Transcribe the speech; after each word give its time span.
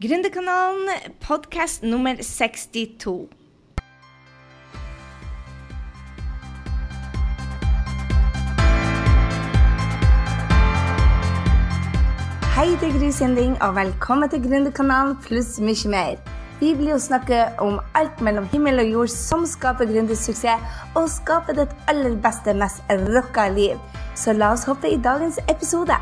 Gründerkanalen, 0.00 0.88
podkast 1.20 1.82
nummer 1.82 2.14
62. 2.22 3.28
Hei, 12.54 12.68
det 12.80 12.88
er 12.88 12.98
Gry 12.98 13.10
Sinding, 13.12 13.62
og 13.62 13.76
velkommen 13.76 14.30
til 14.32 14.40
Gründerkanalen 14.46 15.18
pluss 15.20 15.58
mye 15.60 15.92
mer. 15.92 16.16
Vi 16.62 16.72
blir 16.78 16.94
å 16.96 17.02
snakke 17.02 17.42
om 17.60 17.76
alt 17.92 18.22
mellom 18.24 18.48
himmel 18.54 18.80
og 18.80 18.94
jord 18.94 19.12
som 19.12 19.44
skaper 19.44 19.84
gründersuksess, 19.90 20.80
og 20.96 21.10
skaper 21.12 21.60
ditt 21.60 21.76
aller 21.92 22.16
beste, 22.24 22.56
mest 22.56 22.80
rocka 23.12 23.50
liv. 23.52 23.76
Så 24.16 24.32
la 24.32 24.54
oss 24.56 24.64
hoppe 24.64 24.88
i 24.88 24.96
dagens 24.96 25.36
episode. 25.44 26.00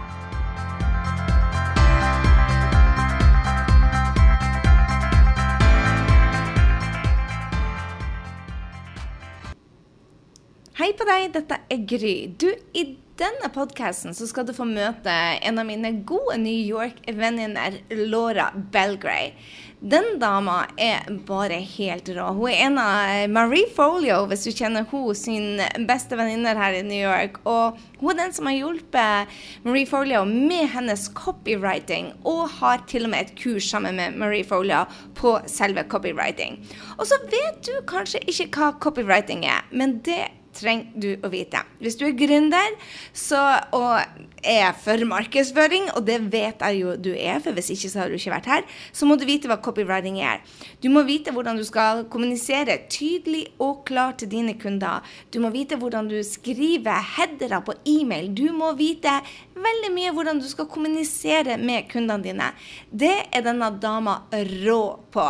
På 10.98 11.06
deg, 11.06 11.28
dette 11.36 11.60
er 11.70 11.84
Gry. 11.88 12.16
Du, 12.40 12.48
i 12.74 12.88
denne 13.18 13.50
podkasten 13.50 14.14
skal 14.14 14.46
du 14.46 14.52
få 14.54 14.66
møte 14.68 15.12
en 15.42 15.58
av 15.58 15.66
mine 15.66 15.90
gode 16.06 16.38
New 16.42 16.54
York-venninner, 16.54 17.80
Laura 18.06 18.52
Belgray. 18.72 19.32
Den 19.78 20.16
dama 20.18 20.64
er 20.78 21.06
bare 21.26 21.60
helt 21.62 22.08
rå. 22.14 22.28
Hun 22.34 22.48
er 22.50 22.62
en 22.66 22.78
av 22.82 23.30
Marie 23.30 23.68
Folio, 23.74 24.24
hvis 24.30 24.46
du 24.48 24.50
kjenner 24.50 24.86
hun, 24.90 25.12
sin 25.18 25.62
beste 25.86 26.18
venninner 26.18 26.58
her 26.58 26.78
i 26.80 26.82
New 26.86 26.98
York. 26.98 27.38
Og 27.46 27.78
hun 28.00 28.16
er 28.16 28.24
den 28.24 28.34
som 28.34 28.50
har 28.50 28.58
hjulpet 28.58 29.36
Marie 29.66 29.86
Folio 29.86 30.24
med 30.26 30.66
hennes 30.74 31.06
copywriting, 31.18 32.10
og 32.26 32.48
har 32.58 32.82
til 32.90 33.06
og 33.06 33.14
med 33.14 33.28
et 33.28 33.36
kurs 33.38 33.70
sammen 33.70 33.98
med 33.98 34.18
Marie 34.18 34.46
Folio 34.46 34.82
på 35.18 35.36
selve 35.50 35.86
copywriting. 35.90 36.58
Og 36.98 37.06
så 37.06 37.18
vet 37.30 37.62
du 37.66 37.78
kanskje 37.86 38.22
ikke 38.26 38.50
hva 38.54 38.72
copywriting 38.82 39.46
er, 39.46 39.62
men 39.70 40.00
det 40.06 40.24
trenger 40.58 40.92
du 40.94 41.08
å 41.24 41.30
vite. 41.32 41.62
Hvis 41.82 41.96
du 41.98 42.04
er 42.08 42.16
gründer 42.18 42.74
så, 43.16 43.40
og 43.74 44.02
er 44.42 44.74
for 44.78 45.02
markedsføring, 45.08 45.88
og 45.96 46.04
det 46.06 46.18
vet 46.32 46.62
jeg 46.62 46.80
jo 46.82 46.94
du 46.98 47.10
er, 47.14 47.40
for 47.42 47.56
hvis 47.56 47.72
ikke 47.74 47.90
så 47.92 48.02
har 48.02 48.10
du 48.10 48.18
ikke 48.18 48.34
vært 48.34 48.50
her, 48.50 48.66
så 48.92 49.08
må 49.08 49.16
du 49.18 49.26
vite 49.28 49.50
hva 49.50 49.58
copywriting 49.62 50.20
er. 50.22 50.42
Du 50.82 50.90
må 50.92 51.04
vite 51.08 51.34
hvordan 51.34 51.58
du 51.58 51.64
skal 51.66 52.04
kommunisere 52.12 52.78
tydelig 52.90 53.46
og 53.62 53.84
klart 53.88 54.22
til 54.22 54.32
dine 54.32 54.56
kunder. 54.60 55.04
Du 55.34 55.40
må 55.42 55.52
vite 55.54 55.78
hvordan 55.80 56.10
du 56.10 56.18
skriver 56.26 57.04
headere 57.16 57.62
på 57.66 57.76
e-mail. 57.88 58.32
Du 58.34 58.48
må 58.54 58.72
vite 58.78 59.18
veldig 59.58 59.92
mye 59.94 60.14
hvordan 60.14 60.42
du 60.42 60.48
skal 60.50 60.70
kommunisere 60.70 61.58
med 61.60 61.88
kundene 61.92 62.24
dine. 62.24 62.50
Det 62.90 63.14
er 63.32 63.46
denne 63.46 63.70
dama 63.82 64.20
rå 64.32 64.82
på. 65.12 65.28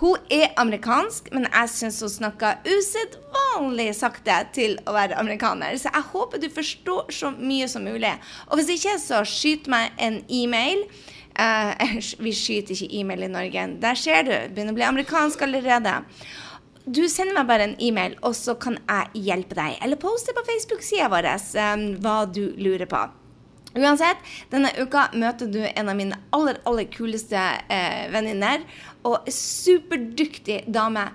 Hun 0.00 0.16
er 0.32 0.54
amerikansk, 0.56 1.28
men 1.36 1.44
jeg 1.44 1.70
syns 1.74 1.98
hun 2.00 2.12
snakker 2.12 2.62
usedvanlig 2.64 3.90
sakte 3.98 4.38
til 4.56 4.78
å 4.88 4.94
være 4.96 5.18
amerikaner. 5.20 5.76
Så 5.76 5.92
jeg 5.92 6.08
håper 6.14 6.40
du 6.40 6.48
forstår 6.54 7.12
så 7.12 7.34
mye 7.36 7.68
som 7.68 7.84
mulig. 7.84 8.14
Og 8.48 8.56
hvis 8.56 8.72
ikke, 8.78 8.96
så 9.02 9.20
skyt 9.28 9.68
meg 9.72 9.96
en 10.00 10.22
e-mail. 10.28 10.86
Uh, 11.40 12.02
vi 12.20 12.34
skyter 12.36 12.74
ikke 12.74 12.98
e-mail 12.98 13.22
i 13.24 13.28
Norge. 13.30 13.62
Der 13.80 13.96
ser 13.96 14.26
du. 14.26 14.32
Begynner 14.50 14.74
å 14.74 14.76
bli 14.76 14.84
amerikansk 14.84 15.44
allerede. 15.46 15.94
Du 16.84 17.00
sender 17.08 17.38
meg 17.38 17.46
bare 17.48 17.68
en 17.70 17.76
e-mail, 17.80 18.18
og 18.26 18.34
så 18.36 18.56
kan 18.60 18.76
jeg 18.82 19.24
hjelpe 19.30 19.56
deg. 19.56 19.78
Eller 19.80 20.00
poste 20.02 20.34
på 20.36 20.44
Facebook-sida 20.50 21.08
vår 21.08 21.30
um, 21.30 21.86
hva 22.02 22.18
du 22.28 22.42
lurer 22.60 22.90
på. 22.90 23.06
Uansett, 23.78 24.18
denne 24.50 24.72
uka 24.82 25.04
møter 25.14 25.46
du 25.46 25.60
en 25.62 25.88
av 25.92 25.94
mine 25.94 26.16
aller, 26.34 26.56
aller 26.66 26.88
kuleste 26.90 27.38
eh, 27.70 28.08
venninner. 28.10 28.64
Og 29.08 29.28
superdyktig 29.32 30.58
dame. 30.68 31.06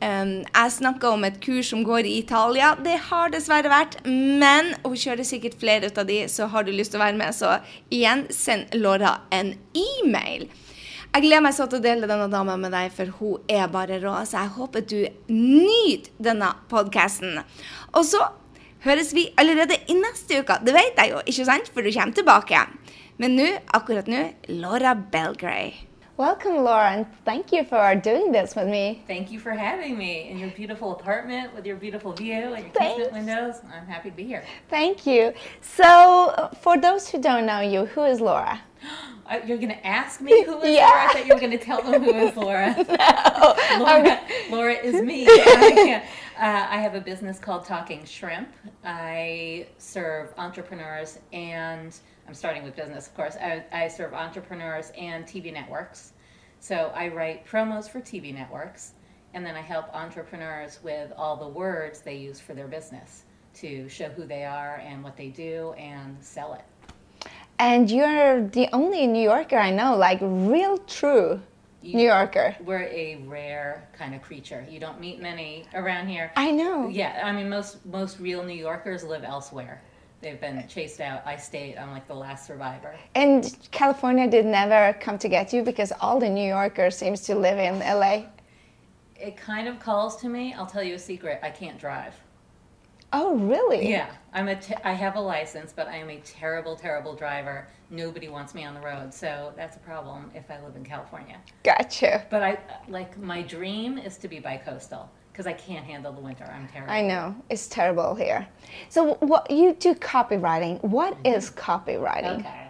Um, 0.00 0.40
jeg 0.48 0.74
snakka 0.78 1.10
om 1.12 1.26
et 1.28 1.36
kurs 1.44 1.68
som 1.72 1.84
går 1.84 2.08
i 2.08 2.18
Italia. 2.22 2.72
Det 2.80 2.96
har 3.10 3.32
dessverre 3.34 3.72
vært, 3.72 3.98
men 4.06 4.72
hun 4.84 4.96
kjører 4.96 5.28
sikkert 5.28 5.58
flere 5.60 5.90
ut 5.90 6.00
av 6.00 6.08
de, 6.08 6.22
så 6.32 6.48
har 6.52 6.64
du 6.64 6.72
lyst 6.72 6.94
til 6.94 7.02
å 7.02 7.04
være 7.04 7.20
med, 7.20 7.36
så 7.36 7.58
igjen, 7.92 8.24
send 8.32 8.72
Laura 8.80 9.18
en 9.34 9.52
e-mail. 9.76 10.48
Jeg 11.14 11.28
gleder 11.28 11.44
meg 11.44 11.54
så 11.54 11.68
til 11.70 11.78
å 11.78 11.84
dele 11.84 12.08
denne 12.10 12.26
dama 12.26 12.56
med 12.58 12.72
deg, 12.74 12.88
for 12.90 13.12
hun 13.20 13.44
er 13.46 13.68
bare 13.70 14.00
rå. 14.02 14.16
Så 14.26 14.40
jeg 14.40 14.50
håper 14.56 14.82
du 14.82 14.98
nyter 15.30 16.10
denne 16.26 16.48
podkasten. 16.72 17.38
Og 17.94 18.08
så 18.08 18.18
høres 18.82 19.12
vi 19.14 19.28
allerede 19.38 19.78
i 19.86 19.94
neste 19.94 20.40
uke. 20.42 20.58
Det 20.66 20.74
vet 20.74 20.98
jeg 20.98 21.12
jo, 21.12 21.22
ikke 21.22 21.46
sant? 21.46 21.70
For 21.70 21.86
du 21.86 21.92
kommer 21.94 22.18
tilbake. 22.18 22.64
Men 23.22 23.38
nå, 23.38 23.46
akkurat 23.78 24.10
nå, 24.10 24.24
Laura 24.58 24.96
Belgray. 24.98 25.76
Welcome, 26.16 26.58
Laura, 26.58 26.90
and 26.90 27.06
thank 27.24 27.50
you 27.50 27.64
for 27.64 27.96
doing 27.96 28.30
this 28.30 28.54
with 28.54 28.68
me. 28.68 29.02
Thank 29.08 29.32
you 29.32 29.40
for 29.40 29.50
having 29.50 29.98
me 29.98 30.28
in 30.28 30.38
your 30.38 30.50
beautiful 30.50 30.92
apartment 30.92 31.52
with 31.56 31.66
your 31.66 31.74
beautiful 31.74 32.12
view 32.12 32.54
and 32.54 32.66
your 32.66 32.72
Thanks. 32.72 33.02
casement 33.02 33.12
windows. 33.12 33.56
I'm 33.74 33.84
happy 33.84 34.10
to 34.10 34.16
be 34.16 34.22
here. 34.22 34.44
Thank 34.70 35.08
you. 35.08 35.32
So, 35.60 36.50
for 36.60 36.78
those 36.78 37.08
who 37.08 37.20
don't 37.20 37.46
know 37.46 37.58
you, 37.62 37.86
who 37.86 38.04
is 38.04 38.20
Laura? 38.20 38.60
Uh, 39.26 39.40
You're 39.46 39.56
going 39.56 39.70
to 39.70 39.86
ask 39.86 40.20
me 40.20 40.44
who 40.44 40.60
is 40.60 40.74
Yeah. 40.76 40.84
Laura? 40.86 41.04
I 41.04 41.12
thought 41.14 41.26
you 41.26 41.32
were 41.32 41.40
going 41.40 41.50
to 41.52 41.56
tell 41.64 41.80
them 41.80 42.02
who 42.02 42.12
is 42.14 42.36
Laura. 42.36 42.76
no. 42.86 43.78
Laura, 43.82 44.20
Laura 44.50 44.74
is 44.74 45.00
me. 45.02 45.24
I, 45.30 46.02
uh, 46.36 46.40
I 46.68 46.76
have 46.76 46.94
a 46.94 47.00
business 47.00 47.38
called 47.38 47.64
Talking 47.64 48.04
Shrimp. 48.04 48.50
I 48.84 49.66
serve 49.78 50.34
entrepreneurs 50.36 51.20
and 51.32 51.96
I'm 52.26 52.34
starting 52.34 52.64
with 52.64 52.74
business, 52.76 53.06
of 53.06 53.14
course. 53.14 53.36
I, 53.36 53.64
I 53.72 53.88
serve 53.88 54.14
entrepreneurs 54.14 54.92
and 54.96 55.24
TV 55.24 55.52
networks. 55.52 56.12
So 56.60 56.90
I 56.94 57.08
write 57.08 57.46
promos 57.46 57.88
for 57.88 58.00
TV 58.00 58.32
networks 58.34 58.92
and 59.34 59.44
then 59.44 59.56
I 59.56 59.60
help 59.60 59.92
entrepreneurs 59.94 60.78
with 60.82 61.12
all 61.16 61.36
the 61.36 61.48
words 61.48 62.00
they 62.00 62.14
use 62.16 62.40
for 62.40 62.54
their 62.54 62.68
business 62.68 63.24
to 63.54 63.88
show 63.88 64.08
who 64.08 64.24
they 64.26 64.44
are 64.44 64.76
and 64.84 65.02
what 65.02 65.16
they 65.16 65.28
do 65.28 65.72
and 65.76 66.16
sell 66.20 66.54
it. 66.54 66.64
And 67.58 67.90
you're 67.90 68.46
the 68.48 68.68
only 68.72 69.06
New 69.06 69.22
Yorker 69.22 69.58
I 69.58 69.70
know, 69.70 69.96
like 69.96 70.18
real 70.22 70.78
true 70.78 71.40
You- 71.82 71.96
New 71.96 72.06
Yorker. 72.06 72.56
We're 72.64 72.84
a 72.84 73.16
rare 73.26 73.86
kind 73.96 74.14
of 74.14 74.22
creature. 74.22 74.66
You 74.68 74.80
don't 74.80 75.00
meet 75.00 75.20
many 75.20 75.66
around 75.74 76.08
here. 76.08 76.32
I 76.36 76.50
know. 76.50 76.88
Yeah, 76.88 77.20
I 77.22 77.32
mean 77.32 77.48
most 77.48 77.84
most 77.86 78.18
real 78.18 78.42
New 78.42 78.54
Yorkers 78.56 79.04
live 79.04 79.24
elsewhere. 79.24 79.82
They've 80.20 80.40
been 80.40 80.66
chased 80.68 81.00
out. 81.00 81.22
I 81.26 81.36
stayed. 81.36 81.76
I'm 81.76 81.90
like 81.90 82.08
the 82.08 82.14
last 82.14 82.46
survivor. 82.46 82.94
And 83.14 83.56
California 83.70 84.28
did 84.28 84.46
never 84.46 84.96
come 84.98 85.18
to 85.18 85.28
get 85.28 85.52
you 85.52 85.62
because 85.62 85.92
all 86.00 86.18
the 86.18 86.30
New 86.30 86.46
Yorkers 86.46 86.96
seems 86.96 87.20
to 87.22 87.34
live 87.34 87.58
in 87.58 87.80
LA. 87.80 88.24
It 89.20 89.36
kind 89.36 89.68
of 89.68 89.78
calls 89.78 90.16
to 90.22 90.28
me. 90.28 90.54
I'll 90.54 90.66
tell 90.66 90.82
you 90.82 90.94
a 90.94 90.98
secret. 90.98 91.40
I 91.42 91.50
can't 91.50 91.78
drive. 91.78 92.14
Oh, 93.12 93.36
really? 93.36 93.88
Yeah, 93.88 94.10
I'm 94.32 94.48
a. 94.48 94.56
Te- 94.56 94.74
I 94.82 94.92
have 94.92 95.14
a 95.14 95.20
license, 95.20 95.72
but 95.72 95.86
I 95.86 95.96
am 95.96 96.10
a 96.10 96.18
terrible, 96.20 96.74
terrible 96.74 97.14
driver. 97.14 97.68
Nobody 97.88 98.28
wants 98.28 98.54
me 98.54 98.64
on 98.64 98.74
the 98.74 98.80
road, 98.80 99.14
so 99.14 99.52
that's 99.56 99.76
a 99.76 99.80
problem 99.80 100.32
if 100.34 100.50
I 100.50 100.60
live 100.64 100.74
in 100.74 100.84
California. 100.84 101.36
Gotcha. 101.62 102.26
But 102.28 102.42
I 102.42 102.58
like 102.88 103.16
my 103.16 103.42
dream 103.42 103.98
is 103.98 104.16
to 104.18 104.26
be 104.26 104.40
bi-coastal 104.40 105.08
because 105.34 105.48
I 105.48 105.52
can't 105.52 105.84
handle 105.84 106.12
the 106.12 106.20
winter. 106.20 106.44
I'm 106.44 106.68
terrible. 106.68 106.92
I 106.92 107.02
know 107.02 107.34
it's 107.50 107.66
terrible 107.66 108.14
here. 108.14 108.46
So, 108.88 109.14
what 109.14 109.50
you 109.50 109.72
do 109.74 109.92
copywriting? 109.96 110.80
What 110.84 111.16
is 111.24 111.50
copywriting? 111.50 112.38
Okay. 112.38 112.68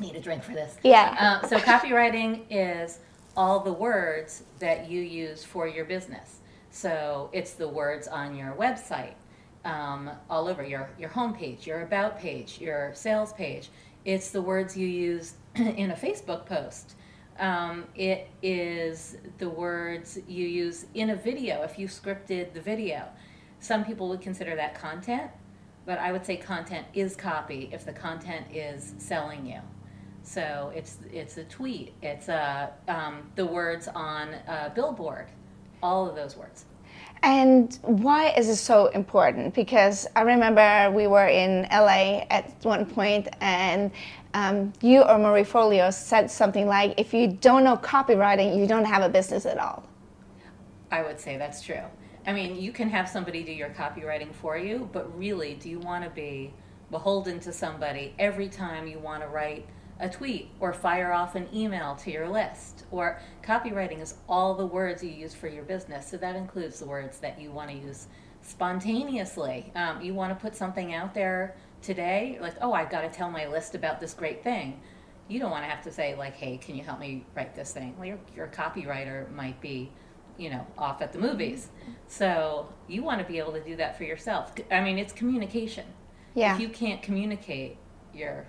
Need 0.00 0.16
a 0.16 0.20
drink 0.20 0.42
for 0.42 0.52
this. 0.52 0.76
Yeah. 0.82 1.38
Um, 1.42 1.48
so 1.48 1.58
copywriting 1.58 2.44
is 2.50 2.98
all 3.36 3.60
the 3.60 3.72
words 3.72 4.42
that 4.58 4.90
you 4.90 5.00
use 5.00 5.44
for 5.44 5.68
your 5.68 5.84
business. 5.84 6.40
So 6.70 7.30
it's 7.32 7.52
the 7.52 7.68
words 7.68 8.08
on 8.08 8.34
your 8.34 8.54
website, 8.54 9.14
um, 9.64 10.10
all 10.28 10.48
over 10.48 10.64
your 10.64 10.90
your 10.98 11.10
homepage, 11.10 11.66
your 11.66 11.82
about 11.82 12.18
page, 12.18 12.60
your 12.60 12.92
sales 12.94 13.32
page. 13.34 13.70
It's 14.04 14.30
the 14.30 14.42
words 14.42 14.76
you 14.76 14.88
use 14.88 15.34
in 15.54 15.92
a 15.92 15.94
Facebook 15.94 16.46
post. 16.46 16.96
Um, 17.38 17.84
it 17.94 18.28
is 18.42 19.16
the 19.38 19.48
words 19.48 20.18
you 20.28 20.46
use 20.46 20.86
in 20.94 21.10
a 21.10 21.16
video 21.16 21.62
if 21.62 21.78
you 21.78 21.88
scripted 21.88 22.52
the 22.52 22.60
video. 22.60 23.08
Some 23.60 23.84
people 23.84 24.08
would 24.08 24.20
consider 24.20 24.54
that 24.56 24.74
content, 24.74 25.30
but 25.86 25.98
I 25.98 26.12
would 26.12 26.26
say 26.26 26.36
content 26.36 26.86
is 26.94 27.16
copy 27.16 27.70
if 27.72 27.84
the 27.84 27.92
content 27.92 28.46
is 28.52 28.94
selling 28.98 29.46
you. 29.46 29.60
So 30.24 30.72
it's 30.74 30.98
it's 31.12 31.36
a 31.36 31.44
tweet, 31.44 31.94
it's 32.02 32.28
a 32.28 32.72
um, 32.86 33.30
the 33.34 33.46
words 33.46 33.88
on 33.88 34.34
a 34.46 34.70
billboard, 34.74 35.26
all 35.82 36.08
of 36.08 36.14
those 36.14 36.36
words. 36.36 36.64
And 37.22 37.78
why 37.82 38.30
is 38.30 38.48
it 38.48 38.56
so 38.56 38.86
important? 38.86 39.54
Because 39.54 40.08
I 40.16 40.22
remember 40.22 40.90
we 40.90 41.06
were 41.06 41.28
in 41.28 41.68
LA 41.70 42.24
at 42.30 42.52
one 42.62 42.84
point, 42.84 43.28
and 43.40 43.92
um, 44.34 44.72
you 44.80 45.02
or 45.02 45.18
Marie 45.18 45.44
Forleo 45.44 45.92
said 45.92 46.30
something 46.30 46.66
like, 46.66 46.98
"If 46.98 47.14
you 47.14 47.28
don't 47.28 47.62
know 47.62 47.76
copywriting, 47.76 48.58
you 48.58 48.66
don't 48.66 48.84
have 48.84 49.02
a 49.02 49.08
business 49.08 49.46
at 49.46 49.58
all." 49.58 49.84
I 50.90 51.02
would 51.02 51.20
say 51.20 51.36
that's 51.36 51.62
true. 51.62 51.84
I 52.26 52.32
mean, 52.32 52.60
you 52.60 52.72
can 52.72 52.88
have 52.90 53.08
somebody 53.08 53.42
do 53.42 53.52
your 53.52 53.70
copywriting 53.70 54.34
for 54.34 54.58
you, 54.58 54.88
but 54.92 55.16
really, 55.16 55.54
do 55.54 55.68
you 55.68 55.78
want 55.78 56.04
to 56.04 56.10
be 56.10 56.52
beholden 56.90 57.40
to 57.40 57.52
somebody 57.52 58.14
every 58.18 58.48
time 58.48 58.86
you 58.86 58.98
want 58.98 59.22
to 59.22 59.28
write 59.28 59.66
a 60.02 60.08
tweet 60.08 60.50
or 60.60 60.72
fire 60.72 61.12
off 61.12 61.36
an 61.36 61.48
email 61.54 61.94
to 61.94 62.10
your 62.10 62.28
list. 62.28 62.84
Or 62.90 63.20
copywriting 63.42 64.02
is 64.02 64.16
all 64.28 64.54
the 64.54 64.66
words 64.66 65.02
you 65.02 65.10
use 65.10 65.32
for 65.32 65.48
your 65.48 65.62
business. 65.62 66.08
So 66.08 66.16
that 66.18 66.36
includes 66.36 66.80
the 66.80 66.86
words 66.86 67.18
that 67.20 67.40
you 67.40 67.52
want 67.52 67.70
to 67.70 67.76
use 67.76 68.08
spontaneously. 68.42 69.72
Um, 69.76 70.02
you 70.02 70.12
want 70.12 70.36
to 70.36 70.42
put 70.42 70.56
something 70.56 70.92
out 70.92 71.14
there 71.14 71.56
today, 71.80 72.36
like, 72.40 72.54
oh, 72.60 72.72
I've 72.72 72.90
got 72.90 73.02
to 73.02 73.08
tell 73.08 73.30
my 73.30 73.46
list 73.46 73.74
about 73.74 74.00
this 74.00 74.12
great 74.12 74.42
thing. 74.42 74.80
You 75.28 75.38
don't 75.38 75.52
want 75.52 75.64
to 75.64 75.70
have 75.70 75.82
to 75.84 75.92
say, 75.92 76.16
like, 76.16 76.34
hey, 76.34 76.56
can 76.58 76.74
you 76.74 76.82
help 76.82 76.98
me 76.98 77.24
write 77.36 77.54
this 77.54 77.72
thing? 77.72 77.94
Well, 77.96 78.06
your, 78.06 78.18
your 78.36 78.48
copywriter 78.48 79.30
might 79.32 79.60
be, 79.60 79.92
you 80.36 80.50
know, 80.50 80.66
off 80.76 81.00
at 81.00 81.12
the 81.12 81.18
movies. 81.20 81.68
So 82.08 82.68
you 82.88 83.04
want 83.04 83.20
to 83.20 83.24
be 83.24 83.38
able 83.38 83.52
to 83.52 83.62
do 83.62 83.76
that 83.76 83.96
for 83.96 84.04
yourself. 84.04 84.52
I 84.70 84.80
mean, 84.80 84.98
it's 84.98 85.12
communication. 85.12 85.86
Yeah. 86.34 86.54
If 86.54 86.60
you 86.60 86.68
can't 86.68 87.02
communicate, 87.02 87.78
you're, 88.12 88.46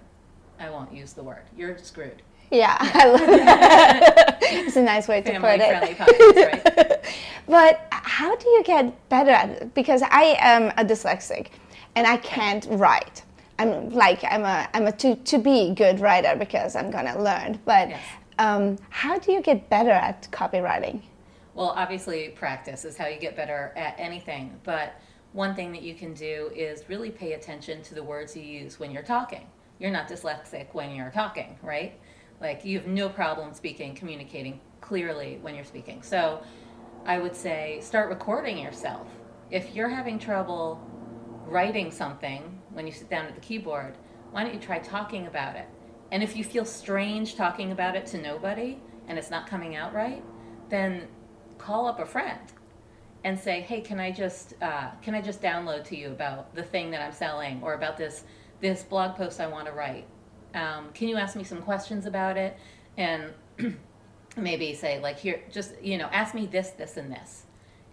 I 0.63 0.69
won't 0.69 0.94
use 0.94 1.13
the 1.13 1.24
word, 1.24 1.44
you're 1.57 1.77
screwed. 1.77 2.21
Yeah, 2.51 2.77
I 2.80 3.07
love 3.10 3.19
that. 3.19 4.38
it's 4.42 4.75
a 4.75 4.81
nice 4.81 5.07
way 5.07 5.21
to 5.21 5.39
put 5.39 5.60
it. 5.60 5.98
podcast, 5.98 6.36
right? 6.36 7.00
But 7.48 7.81
how 7.92 8.36
do 8.38 8.48
you 8.50 8.63
get 8.63 9.10
better 9.10 9.31
at 9.31 9.50
it? 9.50 9.74
Because 9.74 10.01
I 10.04 10.38
am 10.39 10.69
a 10.77 10.86
dyslexic 10.86 11.48
and 11.95 12.07
I 12.07 12.15
can't 12.18 12.65
write. 12.69 13.24
I'm 13.60 13.89
like 13.89 14.24
I'm 14.24 14.45
a 14.45 14.68
I'm 14.74 14.88
a 14.88 14.92
to 14.94 15.15
to 15.15 15.38
be 15.38 15.74
good 15.74 16.00
writer 16.00 16.36
because 16.38 16.75
I'm 16.77 16.89
gonna 16.89 17.21
learn. 17.21 17.59
But 17.66 17.89
Yes. 17.89 18.01
um, 18.39 18.77
how 18.89 19.19
do 19.19 19.33
you 19.33 19.42
get 19.42 19.69
better 19.69 19.92
at 19.92 20.27
copywriting? 20.31 21.01
Well, 21.54 21.74
obviously, 21.75 22.30
practice 22.30 22.86
is 22.86 22.95
how 22.98 23.07
you 23.07 23.19
get 23.19 23.36
better 23.36 23.74
at 23.75 23.95
anything. 24.00 24.59
But 24.63 24.94
one 25.33 25.54
thing 25.54 25.71
that 25.74 25.81
you 25.83 25.95
can 25.95 26.13
do 26.13 26.50
is 26.56 26.88
really 26.88 27.12
pay 27.12 27.33
attention 27.33 27.81
to 27.83 27.94
the 27.94 28.04
words 28.04 28.36
you 28.38 28.44
use 28.44 28.80
when 28.80 28.89
you're 28.92 29.04
talking. 29.04 29.45
You're 29.79 29.91
not 29.91 30.07
dyslexic 30.07 30.73
when 30.73 30.95
you're 30.95 31.11
talking, 31.11 31.57
right? 31.61 31.99
Like, 32.39 32.65
you 32.65 32.79
have 32.79 32.87
no 32.87 33.09
problem 33.09 33.53
speaking, 33.53 33.95
communicating 33.95 34.59
clearly 34.81 35.39
when 35.41 35.55
you're 35.55 35.63
speaking. 35.63 36.01
So, 36.01 36.43
I 37.05 37.17
would 37.17 37.35
say 37.35 37.79
start 37.81 38.09
recording 38.09 38.57
yourself. 38.57 39.07
If 39.51 39.75
you're 39.75 39.89
having 39.89 40.19
trouble 40.19 40.79
writing 41.45 41.91
something 41.91 42.61
when 42.71 42.87
you 42.87 42.93
sit 42.93 43.09
down 43.09 43.25
at 43.25 43.35
the 43.35 43.41
keyboard, 43.41 43.95
why 44.31 44.43
don't 44.43 44.53
you 44.53 44.59
try 44.59 44.79
talking 44.79 45.27
about 45.27 45.55
it? 45.55 45.67
And 46.11 46.23
if 46.23 46.35
you 46.35 46.43
feel 46.43 46.65
strange 46.65 47.35
talking 47.35 47.71
about 47.71 47.95
it 47.95 48.05
to 48.07 48.17
nobody 48.17 48.79
and 49.07 49.17
it's 49.17 49.29
not 49.29 49.47
coming 49.47 49.75
out 49.75 49.93
right, 49.93 50.23
then 50.69 51.07
call 51.57 51.87
up 51.87 51.99
a 51.99 52.05
friend 52.05 52.39
and 53.23 53.39
say, 53.39 53.61
"Hey, 53.61 53.81
can 53.81 53.99
I 53.99 54.11
just 54.11 54.53
uh, 54.61 54.91
can 55.01 55.15
I 55.15 55.21
just 55.21 55.41
download 55.41 55.83
to 55.85 55.97
you 55.97 56.07
about 56.07 56.55
the 56.55 56.63
thing 56.63 56.91
that 56.91 57.01
I'm 57.01 57.11
selling 57.11 57.61
or 57.63 57.73
about 57.73 57.97
this 57.97 58.23
this 58.63 58.83
blog 58.83 59.15
post 59.18 59.42
I 59.42 59.48
want 59.48 59.68
to 59.68 59.74
write? 59.74 60.07
Um, 60.56 60.89
can 60.95 61.10
you 61.10 61.18
ask 61.18 61.36
me 61.36 61.44
some 61.45 61.62
questions 61.62 62.07
about 62.07 62.38
it?" 62.38 62.57
And 62.98 63.33
maybe 64.38 64.74
say 64.74 65.00
like, 65.00 65.19
"Here, 65.19 65.44
just 65.51 65.81
you 65.83 66.00
know, 66.00 66.07
ask 66.12 66.33
me 66.33 66.48
this, 66.48 66.71
this, 66.71 66.98
and 66.98 67.12
this," 67.12 67.45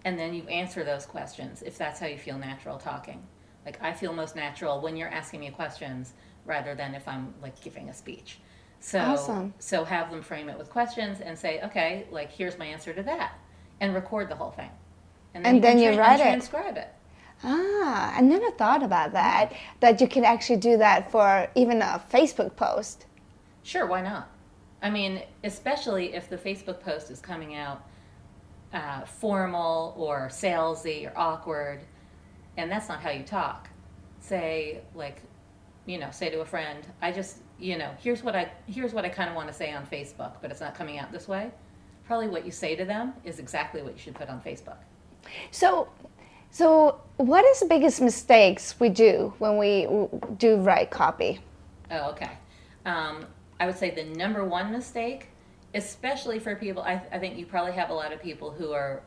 and 0.06 0.19
then 0.19 0.34
you 0.34 0.44
answer 0.49 0.84
those 0.84 1.06
questions 1.06 1.62
if 1.62 1.76
that's 1.78 2.00
how 2.00 2.06
you 2.06 2.19
feel 2.19 2.38
natural 2.38 2.78
talking. 2.78 3.22
Like 3.67 3.82
I 3.82 3.93
feel 3.93 4.12
most 4.14 4.37
natural 4.37 4.81
when 4.81 4.96
you're 4.96 5.08
asking 5.11 5.40
me 5.40 5.50
questions 5.50 6.14
rather 6.46 6.75
than 6.75 6.94
if 6.94 7.06
I'm 7.08 7.34
like 7.43 7.61
giving 7.62 7.90
a 7.90 7.94
speech. 7.94 8.38
So 8.81 8.99
Awesome. 8.99 9.55
so 9.58 9.84
have 9.84 10.11
them 10.11 10.23
frame 10.23 10.49
it 10.49 10.56
with 10.58 10.70
questions 10.70 11.20
and 11.20 11.38
say, 11.38 11.61
okay, 11.62 12.06
like 12.11 12.32
here's 12.32 12.58
my 12.58 12.66
answer 12.66 12.94
to 12.94 13.02
that, 13.02 13.34
and 13.81 13.94
record 13.94 14.31
the 14.31 14.37
whole 14.37 14.52
thing. 14.52 14.70
And 15.34 15.62
then 15.62 15.78
you 15.78 15.93
tra- 15.93 15.99
write 15.99 16.20
it. 16.20 16.23
And 16.23 16.43
transcribe 16.43 16.76
it. 16.78 16.88
Ah, 17.42 18.14
I 18.16 18.20
never 18.20 18.50
thought 18.52 18.82
about 18.82 19.12
that. 19.12 19.52
That 19.81 20.00
you 20.00 20.08
can 20.08 20.25
actually 20.25 20.58
do 20.58 20.76
that 20.78 21.10
for 21.10 21.48
even 21.54 21.81
a 21.82 22.02
Facebook 22.12 22.56
post. 22.56 23.06
Sure, 23.62 23.87
why 23.87 24.02
not? 24.02 24.28
I 24.82 24.90
mean, 24.90 25.22
especially 25.44 26.14
if 26.14 26.28
the 26.28 26.37
Facebook 26.37 26.81
post 26.81 27.10
is 27.10 27.20
coming 27.20 27.54
out 27.54 27.84
uh, 28.72 29.02
formal 29.04 29.94
or 29.96 30.28
salesy 30.28 31.06
or 31.06 31.12
awkward, 31.16 31.81
and 32.56 32.70
that's 32.70 32.88
not 32.88 33.00
how 33.00 33.10
you 33.10 33.22
talk. 33.22 33.69
Say 34.20 34.82
like, 34.94 35.22
you 35.87 35.98
know, 35.98 36.10
say 36.10 36.31
to 36.31 36.40
a 36.40 36.44
friend, 36.44 36.87
I 37.02 37.12
just, 37.12 37.38
you 37.58 37.78
know, 37.78 37.90
here's 37.98 38.22
what 38.22 38.37
I 38.37 38.50
here's 38.66 38.92
what 38.92 39.04
I 39.04 39.08
kind 39.08 39.28
of 39.28 39.37
want 39.37 39.48
to 39.48 39.54
say 39.54 39.72
on 39.72 39.87
Facebook, 39.87 40.34
but 40.40 40.50
it's 40.50 40.60
not 40.60 40.75
coming 40.75 40.98
out 40.98 41.10
this 41.12 41.28
way. 41.28 41.50
Probably 42.06 42.28
what 42.28 42.44
you 42.44 42.50
say 42.50 42.75
to 42.76 42.84
them 42.84 43.14
is 43.25 43.38
exactly 43.38 43.82
what 43.82 43.92
you 43.92 43.98
should 43.98 44.14
put 44.14 44.28
on 44.28 44.40
Facebook. 44.40 44.78
So, 45.50 45.88
so 46.50 47.00
what 47.17 47.44
is 47.44 47.61
the 47.61 47.67
biggest 47.67 48.00
mistakes 48.00 48.79
we 48.81 48.88
do 48.88 49.32
when 49.38 49.58
we 49.58 49.87
do 50.38 50.56
write 50.56 50.91
copy? 50.91 51.41
Oh, 51.91 52.11
okay. 52.11 52.31
Um, 52.87 53.26
I 53.58 53.67
would 53.67 53.76
say 53.76 53.91
the 53.91 54.05
number 54.05 54.44
one 54.44 54.73
mistake, 54.73 55.29
especially 55.75 56.38
for 56.38 56.56
people, 56.56 56.82
I, 56.82 57.02
I 57.12 57.19
think 57.19 57.37
you 57.37 57.47
probably 57.47 57.73
have 57.73 57.91
a 57.91 57.94
lot 57.94 58.12
of 58.12 58.23
people 58.23 58.50
who 58.50 58.73
are 58.73 59.02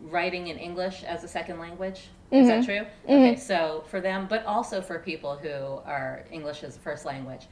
writing 0.00 0.48
in 0.48 0.58
English 0.58 1.02
as 1.02 1.24
a 1.24 1.28
second 1.28 1.58
language. 1.58 2.08
Is 2.30 2.46
that 2.46 2.64
true? 2.64 2.86
Okay, 3.04 3.36
so 3.36 3.84
for 3.88 4.00
them, 4.00 4.26
but 4.28 4.44
also 4.44 4.80
for 4.80 5.00
people 5.00 5.36
who 5.36 5.48
are 5.84 6.24
English 6.30 6.62
as 6.62 6.76
a 6.76 6.78
first 6.78 7.04
language, 7.04 7.48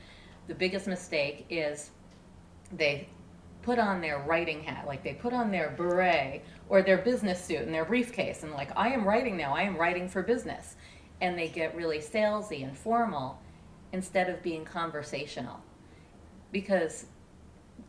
the 0.46 0.54
biggest 0.54 0.86
mistake 0.86 1.46
is 1.50 1.90
they 2.72 3.08
put 3.68 3.78
on 3.78 4.00
their 4.00 4.20
writing 4.20 4.62
hat, 4.62 4.86
like 4.86 5.04
they 5.04 5.12
put 5.12 5.34
on 5.34 5.50
their 5.50 5.68
beret 5.76 6.42
or 6.70 6.80
their 6.80 6.96
business 6.96 7.44
suit 7.44 7.58
and 7.58 7.74
their 7.74 7.84
briefcase, 7.84 8.42
and 8.42 8.50
like, 8.54 8.70
I 8.74 8.88
am 8.88 9.06
writing 9.06 9.36
now, 9.36 9.54
I 9.54 9.64
am 9.64 9.76
writing 9.76 10.08
for 10.08 10.22
business. 10.22 10.76
And 11.20 11.38
they 11.38 11.48
get 11.48 11.76
really 11.76 11.98
salesy 11.98 12.64
and 12.64 12.74
formal 12.74 13.38
instead 13.92 14.30
of 14.30 14.42
being 14.42 14.64
conversational. 14.64 15.60
Because, 16.50 17.04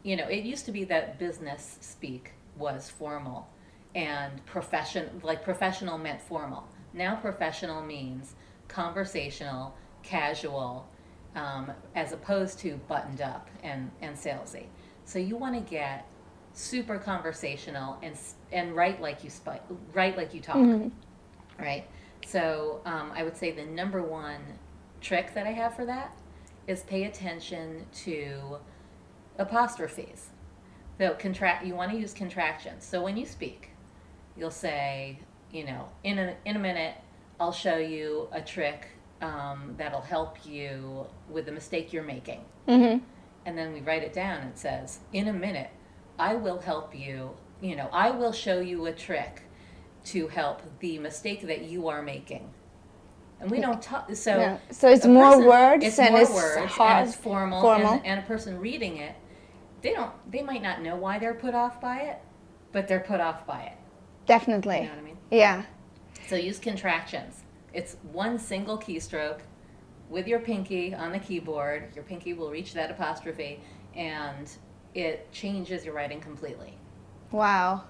you 0.03 0.17
know, 0.17 0.27
it 0.27 0.43
used 0.43 0.65
to 0.65 0.73
be 0.73 0.83
that 0.83 1.17
business 1.17 1.77
speak 1.79 2.33
was 2.57 2.89
formal 2.89 3.47
and 3.95 4.45
profession, 4.45 5.21
like 5.23 5.45
professional 5.45 5.97
meant 5.97 6.21
formal. 6.21 6.67
Now 6.93 7.15
professional 7.15 7.81
means 7.81 8.35
conversational, 8.67 9.77
casual, 10.03 10.89
um, 11.35 11.71
as 11.95 12.11
opposed 12.11 12.59
to 12.59 12.81
buttoned 12.89 13.21
up 13.21 13.47
and, 13.63 13.91
and 14.01 14.17
salesy. 14.17 14.65
So 15.09 15.17
you 15.17 15.37
want 15.37 15.55
to 15.55 15.61
get 15.61 16.05
super 16.53 16.99
conversational 16.99 17.97
and 18.03 18.15
and 18.51 18.75
write 18.75 19.01
like 19.01 19.23
you 19.23 19.31
spi- 19.31 19.59
write 19.91 20.15
like 20.15 20.35
you 20.35 20.39
talk, 20.39 20.57
right? 21.57 21.87
So 22.27 22.81
um, 22.85 23.11
I 23.15 23.23
would 23.23 23.35
say 23.35 23.49
the 23.51 23.65
number 23.65 24.03
one 24.03 24.39
trick 25.01 25.33
that 25.33 25.47
I 25.47 25.51
have 25.51 25.75
for 25.75 25.83
that 25.85 26.15
is 26.67 26.83
pay 26.83 27.05
attention 27.05 27.87
to 28.03 28.57
apostrophes. 29.39 30.29
So 30.99 31.15
contract 31.15 31.65
you 31.65 31.73
want 31.73 31.91
to 31.91 31.97
use 31.97 32.13
contractions. 32.13 32.85
So 32.85 33.01
when 33.01 33.17
you 33.17 33.25
speak, 33.25 33.71
you'll 34.37 34.51
say, 34.51 35.17
you 35.51 35.63
know, 35.65 35.89
in 36.03 36.19
a 36.19 36.35
in 36.45 36.55
a 36.55 36.59
minute, 36.59 36.93
I'll 37.39 37.51
show 37.51 37.77
you 37.77 38.27
a 38.31 38.41
trick 38.41 38.85
um, 39.23 39.73
that'll 39.75 40.01
help 40.01 40.45
you 40.45 41.07
with 41.27 41.47
the 41.47 41.51
mistake 41.51 41.93
you're 41.93 42.03
making. 42.03 42.41
Mm-hmm. 42.67 43.03
And 43.49 43.57
then 43.57 43.73
we 43.73 43.81
write 43.81 44.03
it 44.03 44.13
down. 44.13 44.41
and 44.41 44.51
It 44.51 44.59
says, 44.59 44.99
in 45.11 45.27
a 45.27 45.33
minute, 45.33 45.71
I 46.19 46.35
will 46.35 46.59
help 46.59 46.93
you. 46.93 47.31
You 47.61 47.75
know, 47.75 47.89
I 47.91 48.11
will 48.11 48.31
show 48.31 48.59
you 48.59 48.85
a 48.85 48.91
trick 48.91 49.41
to 50.05 50.27
help 50.27 50.61
the 50.79 50.99
mistake 50.99 51.41
that 51.47 51.63
you 51.63 51.87
are 51.87 52.03
making. 52.03 52.53
And 53.41 53.49
we 53.49 53.59
don't 53.59 53.81
talk. 53.81 54.13
So 54.13 54.37
Yeah. 54.37 54.57
So 54.69 54.87
it's 54.87 55.07
more 55.07 55.31
person- 55.31 55.47
words 55.47 55.83
it's 55.83 55.97
and 55.97 56.11
more 56.11 56.21
it's 56.21 56.31
words 56.31 56.71
hard- 56.73 56.99
and 56.99 57.07
it's 57.09 57.17
formal, 57.17 57.59
formal. 57.59 57.93
And, 57.93 58.05
and 58.05 58.19
a 58.19 58.23
person 58.27 58.59
reading 58.59 58.97
it, 58.97 59.15
they 59.81 59.93
don't. 59.93 60.11
They 60.31 60.43
might 60.43 60.61
not 60.61 60.83
know 60.83 60.95
why 60.95 61.17
they're 61.17 61.33
put 61.33 61.55
off 61.55 61.81
by 61.81 62.01
it, 62.01 62.19
but 62.71 62.87
they're 62.87 62.99
put 62.99 63.19
off 63.19 63.47
by 63.47 63.61
it. 63.63 63.77
Definitely. 64.27 64.75
You 64.81 64.83
know 64.83 64.89
what 64.89 64.99
I 64.99 65.01
mean? 65.01 65.17
Yeah. 65.31 65.63
So 66.27 66.35
use 66.35 66.59
contractions. 66.59 67.41
It's 67.73 67.97
one 68.11 68.37
single 68.37 68.77
keystroke 68.77 69.39
with 70.09 70.27
your 70.27 70.39
pinky 70.39 70.93
on 70.93 71.11
the 71.11 71.19
keyboard. 71.19 71.91
Your 71.95 72.03
pinky 72.03 72.33
will 72.33 72.49
reach 72.49 72.73
that 72.73 72.89
apostrophe, 72.91 73.59
and 73.95 74.49
it 74.95 75.31
changes 75.31 75.85
your 75.85 75.93
writing 75.93 76.19
completely. 76.19 76.73
Wow. 77.31 77.83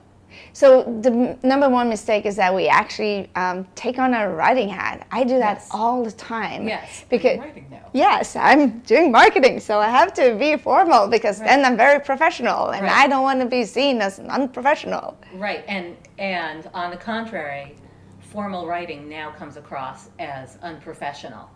So 0.54 0.84
the 1.02 1.38
number 1.42 1.68
one 1.70 1.90
mistake 1.90 2.28
is 2.28 2.36
that 2.36 2.54
we 2.54 2.68
actually 2.68 3.32
um, 3.36 3.68
take 3.74 3.98
on 3.98 4.14
a 4.14 4.30
writing 4.30 4.70
hat. 4.70 5.08
I 5.12 5.24
do 5.24 5.40
that 5.40 5.58
Yes. 5.58 5.70
all 5.72 6.04
the 6.04 6.12
time. 6.12 6.68
Yes, 6.68 7.04
Because 7.10 7.40
I'm 7.40 7.40
writing 7.40 7.66
now. 7.72 7.90
yes, 7.94 8.36
I'm 8.36 8.80
doing 8.82 9.12
marketing, 9.12 9.60
so 9.60 9.80
I 9.80 9.90
have 9.90 10.14
to 10.16 10.36
be 10.36 10.56
formal 10.56 11.08
because 11.08 11.40
then 11.40 11.66
I'm 11.66 11.76
very 11.76 12.00
professional, 12.00 12.70
and 12.70 12.84
Right. 12.84 12.92
I 12.92 13.08
don't 13.08 13.24
want 13.24 13.40
to 13.40 13.48
be 13.48 13.66
seen 13.66 14.02
as 14.02 14.20
unprofessional. 14.20 15.18
Right, 15.34 15.64
and 15.68 15.98
and 16.20 16.70
on 16.76 16.92
the 16.92 16.98
contrary, 16.98 17.76
formal 18.20 18.68
writing 18.68 19.10
now 19.10 19.32
comes 19.32 19.58
across 19.58 20.10
as 20.20 20.58
unprofessional 20.62 21.50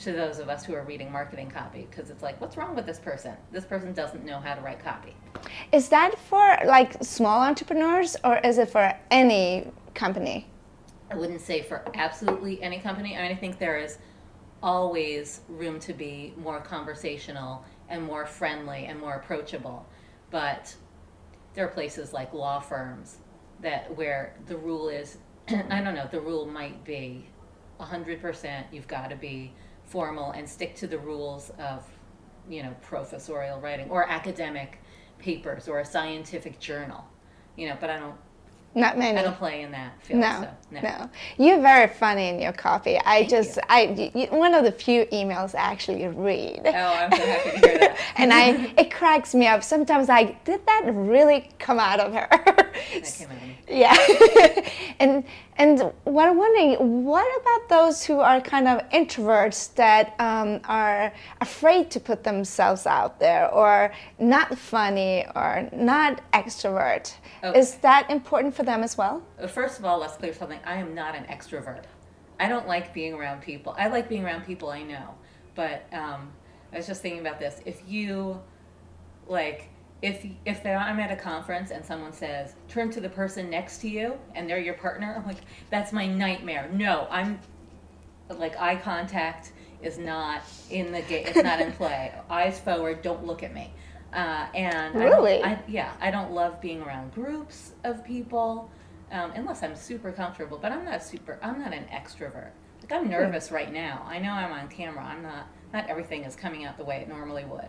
to 0.00 0.12
those 0.12 0.38
of 0.38 0.48
us 0.48 0.64
who 0.64 0.74
are 0.74 0.84
reading 0.84 1.10
marketing 1.10 1.50
copy 1.50 1.86
because 1.90 2.10
it's 2.10 2.22
like, 2.22 2.40
what's 2.40 2.56
wrong 2.56 2.74
with 2.74 2.86
this 2.86 2.98
person? 2.98 3.34
This 3.50 3.64
person 3.64 3.92
doesn't 3.92 4.24
know 4.24 4.38
how 4.40 4.54
to 4.54 4.60
write 4.60 4.82
copy. 4.82 5.14
Is 5.70 5.88
that 5.90 6.18
for 6.18 6.58
like 6.64 7.02
small 7.02 7.42
entrepreneurs 7.42 8.16
or 8.24 8.38
is 8.38 8.58
it 8.58 8.70
for 8.70 8.94
any 9.10 9.70
company? 9.94 10.48
I 11.10 11.16
wouldn't 11.16 11.42
say 11.42 11.62
for 11.62 11.84
absolutely 11.94 12.62
any 12.62 12.78
company. 12.78 13.16
I 13.16 13.22
mean, 13.22 13.32
I 13.32 13.34
think 13.34 13.58
there 13.58 13.78
is 13.78 13.98
always 14.62 15.40
room 15.48 15.78
to 15.80 15.92
be 15.92 16.32
more 16.36 16.60
conversational 16.60 17.64
and 17.88 18.02
more 18.02 18.24
friendly 18.24 18.86
and 18.86 18.98
more 18.98 19.14
approachable. 19.14 19.86
But 20.30 20.74
there 21.54 21.66
are 21.66 21.70
places 21.70 22.12
like 22.12 22.32
law 22.32 22.60
firms 22.60 23.18
that 23.60 23.94
where 23.96 24.34
the 24.46 24.56
rule 24.56 24.88
is 24.88 25.18
I 25.48 25.82
don't 25.82 25.94
know, 25.94 26.08
the 26.10 26.20
rule 26.20 26.46
might 26.46 26.82
be 26.84 27.26
100% 27.80 28.64
you've 28.72 28.88
got 28.88 29.10
to 29.10 29.16
be 29.16 29.52
formal 29.92 30.30
and 30.32 30.48
stick 30.48 30.74
to 30.76 30.86
the 30.86 30.98
rules 30.98 31.50
of, 31.58 31.84
you 32.48 32.62
know, 32.62 32.74
professorial 32.82 33.60
writing 33.60 33.90
or 33.90 34.08
academic 34.08 34.80
papers 35.18 35.68
or 35.68 35.80
a 35.80 35.84
scientific 35.84 36.58
journal. 36.58 37.04
You 37.56 37.68
know, 37.68 37.76
but 37.78 37.90
I 37.90 37.98
don't 37.98 38.16
Not 38.74 38.96
many. 38.98 39.18
I 39.18 39.22
don't 39.22 39.36
play 39.36 39.60
in 39.62 39.70
that 39.72 40.02
field. 40.02 40.20
No, 40.20 40.40
so, 40.40 40.48
no. 40.70 40.80
no. 40.80 41.10
You're 41.36 41.60
very 41.60 41.88
funny 41.88 42.28
in 42.30 42.40
your 42.40 42.52
copy. 42.54 42.98
I 42.98 43.02
Thank 43.20 43.30
just, 43.30 43.56
you. 43.56 43.62
I, 43.68 44.10
y- 44.14 44.28
one 44.30 44.54
of 44.54 44.64
the 44.64 44.72
few 44.72 45.04
emails 45.06 45.54
I 45.54 45.58
actually 45.58 46.06
read. 46.08 46.62
Oh, 46.64 46.70
I'm 46.70 47.12
so 47.12 47.18
happy 47.26 47.50
to 47.50 47.68
hear 47.68 47.78
that. 47.80 47.98
and 48.16 48.32
I, 48.32 48.72
it 48.78 48.90
cracks 48.90 49.34
me 49.34 49.46
up. 49.46 49.62
Sometimes 49.62 50.08
I, 50.08 50.38
did 50.44 50.64
that 50.66 50.82
really 50.86 51.50
come 51.58 51.78
out 51.78 52.00
of 52.00 52.14
her? 52.14 52.28
That 52.30 53.14
came 53.18 53.28
out 53.30 53.36
of 53.36 53.42
me. 53.42 53.58
Yeah. 53.68 53.96
and 55.00 55.24
and 55.56 55.92
what 56.04 56.28
I'm 56.28 56.38
wondering, 56.38 57.04
what 57.04 57.26
about 57.40 57.68
those 57.68 58.04
who 58.04 58.20
are 58.20 58.40
kind 58.40 58.66
of 58.66 58.88
introverts 58.90 59.74
that 59.74 60.14
um, 60.18 60.60
are 60.64 61.12
afraid 61.40 61.90
to 61.90 62.00
put 62.00 62.24
themselves 62.24 62.86
out 62.86 63.20
there, 63.20 63.50
or 63.50 63.92
not 64.18 64.56
funny, 64.56 65.26
or 65.36 65.68
not 65.72 66.20
extrovert? 66.32 67.14
Okay. 67.44 67.58
Is 67.58 67.74
that 67.76 68.10
important 68.10 68.54
for 68.54 68.62
them 68.62 68.82
as 68.82 68.96
well? 68.96 69.22
Uh, 69.38 69.46
First 69.46 69.78
of 69.78 69.84
all, 69.84 69.98
let's 69.98 70.16
clear 70.16 70.32
something. 70.32 70.60
I 70.64 70.76
am 70.76 70.94
not 70.94 71.14
an 71.14 71.24
extrovert. 71.24 71.84
I 72.40 72.48
don't 72.48 72.66
like 72.66 72.94
being 72.94 73.12
around 73.12 73.42
people. 73.42 73.74
I 73.78 73.88
like 73.88 74.08
being 74.08 74.24
around 74.24 74.44
people 74.44 74.70
I 74.70 74.82
know. 74.82 75.14
But 75.54 75.86
um, 75.92 76.32
I 76.72 76.78
was 76.78 76.86
just 76.86 77.02
thinking 77.02 77.20
about 77.20 77.38
this. 77.38 77.60
If 77.66 77.82
you, 77.86 78.40
like, 79.26 79.68
if 80.02 80.26
if 80.44 80.66
I'm 80.66 80.98
at 80.98 81.12
a 81.12 81.16
conference 81.16 81.70
and 81.70 81.84
someone 81.84 82.12
says, 82.12 82.54
turn 82.68 82.90
to 82.90 83.00
the 83.00 83.08
person 83.08 83.48
next 83.48 83.78
to 83.78 83.88
you 83.88 84.18
and 84.34 84.50
they're 84.50 84.58
your 84.58 84.74
partner, 84.74 85.14
I'm 85.16 85.24
like, 85.24 85.42
that's 85.70 85.92
my 85.92 86.06
nightmare. 86.06 86.68
No, 86.72 87.06
I'm, 87.08 87.38
like, 88.36 88.58
eye 88.60 88.76
contact 88.76 89.52
is 89.80 89.98
not 89.98 90.42
in 90.70 90.90
the 90.90 91.02
game. 91.02 91.26
It's 91.28 91.42
not 91.42 91.60
in 91.60 91.72
play. 91.80 92.12
Eyes 92.28 92.58
forward. 92.58 93.02
Don't 93.02 93.24
look 93.24 93.42
at 93.42 93.54
me. 93.54 93.72
Uh, 94.12 94.46
and 94.54 94.96
I 94.98 95.04
Really? 95.04 95.42
I, 95.42 95.58
yeah, 95.68 95.92
I 96.00 96.10
don't 96.10 96.32
love 96.32 96.60
being 96.60 96.82
around 96.82 97.14
groups 97.14 97.72
of 97.84 98.04
people 98.04 98.70
um, 99.10 99.32
unless 99.34 99.62
I'm 99.62 99.76
super 99.76 100.10
comfortable. 100.12 100.58
But 100.60 100.72
I'm 100.72 100.84
not 100.84 101.02
super. 101.02 101.38
I'm 101.42 101.60
not 101.60 101.72
an 101.72 101.84
extrovert. 101.92 102.50
Like 102.80 102.92
I'm 102.92 103.08
nervous 103.08 103.52
right 103.52 103.72
now. 103.72 104.04
I 104.08 104.18
know 104.18 104.32
I'm 104.32 104.52
on 104.52 104.68
camera. 104.68 105.04
I'm 105.04 105.22
not. 105.22 105.46
Not 105.72 105.88
everything 105.88 106.24
is 106.24 106.36
coming 106.36 106.64
out 106.64 106.76
the 106.76 106.84
way 106.84 106.96
it 106.96 107.08
normally 107.08 107.44
would. 107.44 107.68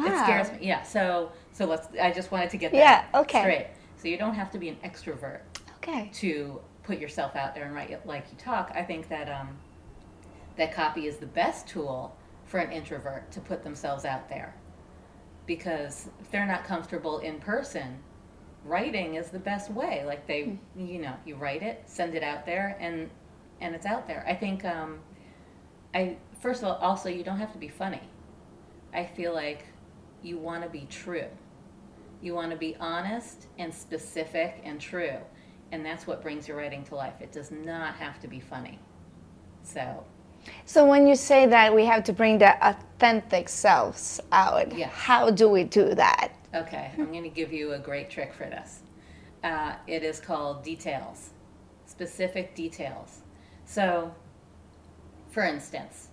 It 0.00 0.18
scares 0.18 0.50
me. 0.52 0.58
Yeah. 0.62 0.82
So 0.82 1.32
so 1.52 1.66
let's. 1.66 1.88
I 2.00 2.12
just 2.12 2.30
wanted 2.30 2.50
to 2.50 2.56
get 2.56 2.72
that 2.72 2.78
Yeah, 3.12 3.20
okay. 3.20 3.40
straight. 3.40 3.66
So 3.96 4.08
you 4.08 4.18
don't 4.18 4.34
have 4.34 4.50
to 4.52 4.58
be 4.58 4.68
an 4.68 4.76
extrovert 4.84 5.40
Okay. 5.76 6.10
to 6.14 6.60
put 6.82 6.98
yourself 6.98 7.36
out 7.36 7.54
there 7.54 7.64
and 7.64 7.74
write 7.74 7.90
it 7.90 8.04
like 8.04 8.26
you 8.30 8.36
talk. 8.38 8.70
I 8.74 8.82
think 8.82 9.08
that 9.08 9.28
um, 9.30 9.56
that 10.56 10.74
copy 10.74 11.06
is 11.06 11.16
the 11.16 11.26
best 11.26 11.66
tool 11.66 12.16
for 12.44 12.58
an 12.60 12.70
introvert 12.72 13.30
to 13.32 13.40
put 13.40 13.62
themselves 13.64 14.04
out 14.04 14.28
there 14.28 14.54
because 15.46 16.08
if 16.20 16.30
they're 16.30 16.46
not 16.46 16.64
comfortable 16.64 17.18
in 17.18 17.38
person, 17.38 17.98
writing 18.64 19.14
is 19.14 19.28
the 19.30 19.38
best 19.38 19.70
way. 19.70 20.02
Like 20.04 20.26
they, 20.26 20.58
you 20.76 20.98
know, 21.00 21.14
you 21.24 21.36
write 21.36 21.62
it, 21.62 21.82
send 21.86 22.14
it 22.14 22.22
out 22.22 22.46
there, 22.46 22.76
and 22.80 23.10
and 23.60 23.74
it's 23.74 23.86
out 23.86 24.06
there. 24.06 24.24
I 24.26 24.34
think 24.34 24.64
um, 24.64 25.00
I 25.94 26.16
first 26.40 26.62
of 26.62 26.68
all, 26.68 26.74
also 26.76 27.08
you 27.08 27.24
don't 27.24 27.38
have 27.38 27.52
to 27.52 27.58
be 27.58 27.68
funny. 27.68 28.00
I 28.92 29.04
feel 29.06 29.34
like 29.34 29.66
you 30.24 30.38
want 30.38 30.62
to 30.64 30.68
be 30.68 30.86
true. 30.90 31.26
You 32.22 32.34
want 32.34 32.50
to 32.50 32.56
be 32.56 32.74
honest 32.80 33.46
and 33.58 33.72
specific 33.72 34.60
and 34.64 34.80
true. 34.80 35.18
And 35.72 35.84
that's 35.84 36.06
what 36.06 36.22
brings 36.22 36.48
your 36.48 36.56
writing 36.56 36.82
to 36.84 36.94
life. 36.94 37.14
It 37.20 37.32
does 37.32 37.50
not 37.50 37.94
have 37.96 38.18
to 38.20 38.28
be 38.28 38.40
funny. 38.40 38.78
So, 39.62 40.04
So 40.64 40.86
when 40.86 41.06
you 41.06 41.14
say 41.14 41.46
that 41.46 41.74
we 41.74 41.84
have 41.84 42.04
to 42.04 42.12
bring 42.12 42.38
the 42.38 42.56
authentic 42.66 43.48
selves 43.48 44.20
out, 44.32 44.76
Yes. 44.76 44.90
how 44.92 45.30
do 45.30 45.48
we 45.48 45.64
do 45.64 45.94
that? 45.94 46.32
okay, 46.54 46.92
I'm 46.96 47.10
going 47.10 47.24
to 47.24 47.28
give 47.28 47.52
you 47.52 47.72
a 47.72 47.78
great 47.78 48.08
trick 48.10 48.32
for 48.32 48.44
this. 48.44 48.80
Uh, 49.42 49.74
it 49.88 50.02
is 50.04 50.20
called 50.20 50.62
details, 50.62 51.30
specific 51.84 52.54
details. 52.54 53.22
So, 53.66 54.14
for 55.30 55.42
instance, 55.44 56.08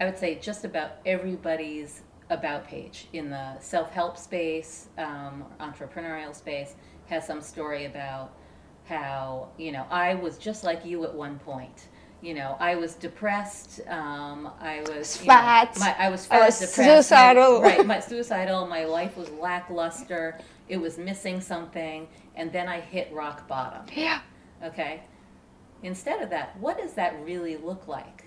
I 0.00 0.04
would 0.04 0.18
say 0.18 0.34
just 0.34 0.64
about 0.66 0.96
everybody's 1.06 2.02
about 2.34 2.66
page 2.66 3.06
in 3.12 3.30
the 3.30 3.58
self 3.60 3.90
help 3.92 4.18
space, 4.18 4.88
um, 4.98 5.44
entrepreneurial 5.60 6.34
space, 6.34 6.74
has 7.06 7.26
some 7.26 7.40
story 7.40 7.86
about 7.86 8.32
how, 8.86 9.48
you 9.58 9.72
know, 9.72 9.86
I 9.90 10.14
was 10.14 10.38
just 10.38 10.64
like 10.64 10.84
you 10.84 11.04
at 11.04 11.14
one 11.14 11.38
point. 11.38 11.88
You 12.22 12.34
know, 12.34 12.56
I 12.58 12.74
was 12.76 12.94
depressed. 12.94 13.80
Um, 13.88 14.50
I 14.60 14.80
was 14.88 15.20
you 15.20 15.28
know, 15.28 15.34
Fat. 15.34 15.76
my, 15.78 15.94
I 15.98 16.08
was 16.08 16.28
I 16.30 16.40
was 16.46 16.58
depressed. 16.58 16.78
my- 16.78 16.84
suicidal. 16.96 17.62
right, 17.62 17.86
my 17.86 18.00
suicidal. 18.00 18.66
My 18.66 18.84
life 18.84 19.16
was 19.16 19.30
lackluster. 19.32 20.38
It 20.68 20.78
was 20.78 20.96
missing 20.98 21.40
something, 21.40 22.08
and 22.36 22.50
then 22.52 22.68
I 22.68 22.80
hit 22.80 23.12
rock 23.12 23.46
bottom. 23.46 23.84
Yeah. 23.94 24.20
Okay? 24.64 25.02
Instead 25.82 26.22
of 26.22 26.30
that, 26.30 26.58
what 26.58 26.78
does 26.78 26.94
that 26.94 27.14
really 27.22 27.58
look 27.58 27.86
like? 27.88 28.23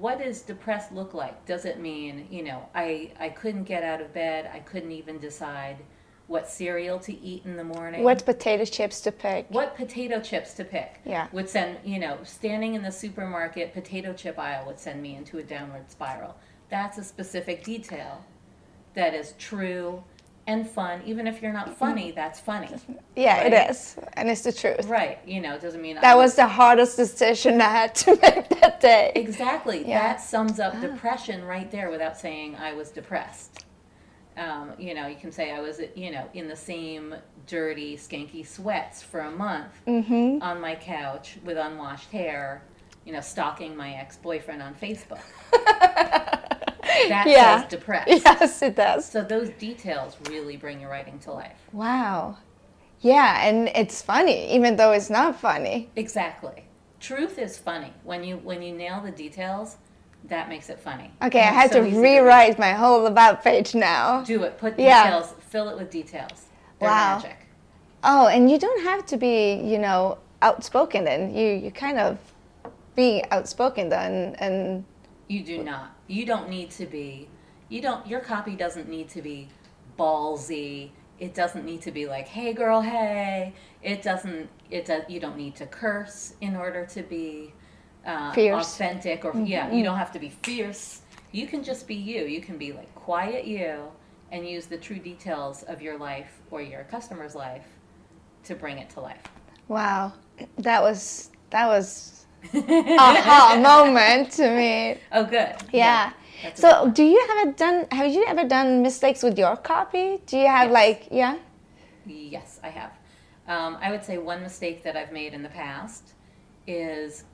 What 0.00 0.18
does 0.18 0.40
depressed 0.40 0.92
look 0.92 1.12
like? 1.12 1.44
Does 1.44 1.66
it 1.66 1.78
mean, 1.78 2.26
you 2.30 2.42
know, 2.42 2.70
I, 2.74 3.12
I 3.20 3.28
couldn't 3.28 3.64
get 3.64 3.82
out 3.84 4.00
of 4.00 4.14
bed, 4.14 4.50
I 4.52 4.60
couldn't 4.60 4.92
even 4.92 5.18
decide 5.18 5.76
what 6.26 6.48
cereal 6.48 6.98
to 7.00 7.12
eat 7.20 7.44
in 7.44 7.56
the 7.56 7.64
morning? 7.64 8.02
What 8.02 8.24
potato 8.24 8.64
chips 8.64 9.02
to 9.02 9.12
pick? 9.12 9.44
what 9.50 9.76
potato 9.76 10.18
chips 10.20 10.54
to 10.54 10.64
pick 10.64 11.00
Yeah. 11.04 11.26
would 11.32 11.50
send 11.50 11.78
you 11.84 11.98
know 11.98 12.18
standing 12.22 12.74
in 12.74 12.82
the 12.82 12.92
supermarket 12.92 13.74
potato 13.74 14.14
chip 14.14 14.38
aisle 14.38 14.64
would 14.66 14.78
send 14.78 15.02
me 15.02 15.16
into 15.16 15.38
a 15.38 15.42
downward 15.42 15.90
spiral 15.90 16.36
that's 16.70 16.96
a 16.98 17.04
specific 17.04 17.64
detail 17.64 18.24
that 18.94 19.12
is 19.12 19.34
true 19.38 20.02
and 20.50 20.68
fun 20.78 20.96
even 21.10 21.24
if 21.30 21.36
you're 21.40 21.52
not 21.60 21.68
funny 21.84 22.08
that's 22.20 22.38
funny 22.50 22.68
Yeah, 23.16 23.38
right? 23.42 23.52
it 23.52 23.70
is, 23.70 23.96
and 24.18 24.28
it's 24.32 24.42
the 24.48 24.52
truth. 24.62 24.84
right 25.00 25.18
you 25.26 25.40
know 25.44 25.52
it 25.54 25.62
doesn't 25.66 25.82
mean 25.86 25.96
That 26.08 26.16
was 26.24 26.32
the 26.42 26.46
hardest 26.60 26.94
decision 27.04 27.52
I 27.60 27.70
had 27.80 27.94
to 28.02 28.10
make 28.22 28.48
that 28.60 28.80
day. 28.80 29.12
Exactly. 29.14 29.78
Yeah. 29.88 30.00
That 30.02 30.20
sums 30.20 30.58
up 30.64 30.72
depression 30.80 31.38
right 31.44 31.70
there 31.70 31.88
without 31.94 32.16
saying 32.24 32.48
I 32.56 32.70
was 32.80 32.88
depressed. 33.00 33.64
Um, 34.36 34.66
you 34.78 34.92
know, 34.94 35.06
you 35.12 35.16
can 35.24 35.32
say 35.32 35.44
I 35.52 35.60
was, 35.60 35.80
you 35.94 36.10
know, 36.14 36.24
in 36.34 36.46
the 36.48 36.56
same 36.56 37.14
dirty, 37.46 37.96
skanky 37.96 38.42
sweats 38.46 39.02
for 39.10 39.20
a 39.20 39.30
month 39.30 39.72
Mm-hmm. 39.86 40.42
on 40.42 40.60
my 40.60 40.74
couch 40.76 41.26
with 41.44 41.56
unwashed 41.58 42.10
hair, 42.10 42.62
you 43.04 43.12
know, 43.12 43.20
stalking 43.20 43.76
my 43.76 43.90
ex 44.02 44.16
boyfriend 44.16 44.62
on 44.62 44.72
Facebook. 44.74 45.20
that 47.08 47.26
Yeah. 47.26 47.60
says 47.60 47.70
depressed. 47.70 48.08
Yes, 48.08 48.62
it 48.62 48.76
does. 48.76 49.04
So 49.06 49.22
those 49.22 49.50
details 49.50 50.16
really 50.28 50.56
bring 50.56 50.80
your 50.80 50.90
writing 50.90 51.18
to 51.20 51.32
life. 51.32 51.58
Wow. 51.72 52.36
Yeah, 53.00 53.46
and 53.46 53.68
it's 53.74 54.02
funny, 54.02 54.52
even 54.54 54.76
though 54.76 54.92
it's 54.92 55.08
not 55.10 55.40
funny. 55.40 55.90
Exactly. 55.96 56.64
Truth 57.00 57.38
is 57.38 57.56
funny. 57.58 57.92
When 58.04 58.22
you 58.24 58.36
when 58.38 58.60
you 58.62 58.72
nail 58.74 59.00
the 59.00 59.10
details, 59.10 59.76
that 60.24 60.48
makes 60.50 60.68
it 60.68 60.78
funny. 60.78 61.10
Okay, 61.22 61.40
I 61.40 61.46
And 61.46 61.56
had 61.56 61.64
it's 61.66 61.74
so 61.74 61.84
to 61.90 62.00
rewrite 62.00 62.58
my 62.58 62.72
whole 62.72 63.06
about 63.06 63.42
page 63.42 63.74
now. 63.74 64.22
Do 64.22 64.42
it. 64.42 64.58
Put 64.58 64.78
Yeah. 64.78 65.04
details. 65.04 65.34
Fill 65.48 65.70
it 65.70 65.78
with 65.78 65.90
details. 65.90 66.46
They're 66.78 66.90
Wow. 66.90 67.16
magic. 67.16 67.38
Oh, 68.04 68.26
and 68.28 68.50
you 68.50 68.58
don't 68.58 68.82
have 68.84 69.06
to 69.06 69.16
be, 69.16 69.54
you 69.54 69.78
know, 69.78 70.18
outspoken 70.42 71.04
then. 71.04 71.34
You 71.34 71.48
you 71.52 71.70
kind 71.70 71.98
of 71.98 72.18
be 72.96 73.24
outspoken 73.30 73.88
then 73.88 74.34
and 74.38 74.84
You 75.28 75.42
do 75.42 75.62
not. 75.62 75.92
You 76.10 76.26
don't 76.26 76.48
need 76.48 76.70
to 76.72 76.86
be. 76.86 77.28
You 77.68 77.80
don't. 77.80 78.04
Your 78.04 78.18
copy 78.18 78.56
doesn't 78.56 78.88
need 78.88 79.08
to 79.10 79.22
be 79.22 79.48
ballsy. 79.96 80.90
It 81.20 81.34
doesn't 81.34 81.64
need 81.64 81.82
to 81.82 81.92
be 81.92 82.06
like, 82.06 82.26
"Hey, 82.26 82.52
girl, 82.52 82.80
hey." 82.80 83.54
It 83.80 84.02
doesn't. 84.02 84.50
It 84.70 84.86
does. 84.86 85.04
You 85.08 85.20
don't 85.20 85.36
need 85.36 85.54
to 85.56 85.66
curse 85.66 86.34
in 86.40 86.56
order 86.56 86.84
to 86.86 87.02
be 87.04 87.54
uh, 88.04 88.32
Fierce. 88.32 88.66
authentic, 88.74 89.24
or 89.24 89.38
yeah. 89.38 89.72
You 89.72 89.84
don't 89.84 89.98
have 89.98 90.10
to 90.12 90.18
be 90.18 90.30
fierce. 90.42 91.02
You 91.30 91.46
can 91.46 91.62
just 91.62 91.86
be 91.86 91.94
you. 91.94 92.24
You 92.24 92.40
can 92.40 92.58
be 92.58 92.72
like 92.72 92.92
quiet 92.96 93.46
you, 93.46 93.84
and 94.32 94.44
use 94.48 94.66
the 94.66 94.78
true 94.78 94.98
details 94.98 95.62
of 95.62 95.80
your 95.80 95.96
life 95.96 96.40
or 96.50 96.60
your 96.60 96.82
customer's 96.90 97.36
life 97.36 97.66
to 98.44 98.56
bring 98.56 98.78
it 98.78 98.90
to 98.90 99.00
life. 99.00 99.22
wow. 99.68 100.12
That 100.58 100.82
was 100.82 101.30
that 101.50 101.66
was 101.68 102.19
aha 102.54 103.58
moment 103.62 104.32
to 104.32 104.50
me. 104.54 104.98
Oh, 105.12 105.24
good. 105.24 105.54
Yeah. 105.72 106.12
A 106.44 106.56
So, 106.56 106.90
do 106.90 107.04
you 107.04 107.20
have 107.28 107.48
a 107.48 107.52
done? 107.52 107.86
Have 107.92 108.10
you 108.12 108.24
ever 108.26 108.44
done 108.44 108.82
mistakes 108.82 109.22
with 109.22 109.38
your 109.38 109.56
copy? 109.56 110.20
Do 110.26 110.38
you 110.38 110.46
have 110.46 110.70
Yes. 110.70 110.72
like, 110.72 111.08
yeah? 111.10 111.36
Yes, 112.06 112.60
I 112.62 112.68
have. 112.70 112.92
Um, 113.46 113.76
I 113.80 113.90
would 113.90 114.04
say 114.04 114.18
one 114.18 114.42
mistake 114.42 114.82
that 114.84 114.96
I've 114.96 115.12
made 115.12 115.34
in 115.34 115.42
the 115.42 115.48
past 115.48 116.14
is 116.66 117.24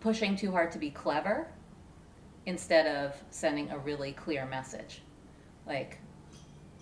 pushing 0.00 0.36
too 0.36 0.50
hard 0.50 0.72
to 0.72 0.78
be 0.78 0.90
clever 0.90 1.46
instead 2.46 2.86
of 2.86 3.14
sending 3.30 3.70
a 3.70 3.78
really 3.78 4.12
clear 4.12 4.46
message. 4.46 5.02
like 5.66 5.98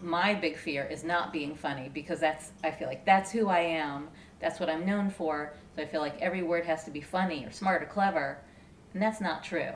my 0.02 0.32
big 0.32 0.56
fear 0.56 0.84
is 0.86 1.04
not 1.04 1.30
being 1.32 1.54
funny 1.54 1.90
because 1.92 2.18
that's 2.20 2.52
I 2.64 2.70
feel 2.70 2.88
like 2.88 3.04
that's 3.04 3.30
who 3.30 3.48
I 3.48 3.60
am. 3.60 4.08
That's 4.40 4.58
what 4.58 4.70
I'm 4.70 4.86
known 4.86 5.10
for. 5.10 5.52
So 5.76 5.82
I 5.82 5.86
feel 5.86 6.00
like 6.00 6.20
every 6.20 6.42
word 6.42 6.64
has 6.64 6.84
to 6.84 6.90
be 6.90 7.00
funny 7.00 7.44
or 7.44 7.52
smart 7.52 7.82
or 7.82 7.86
clever, 7.86 8.38
and 8.94 9.02
that's 9.02 9.20
not 9.20 9.44
true. 9.44 9.72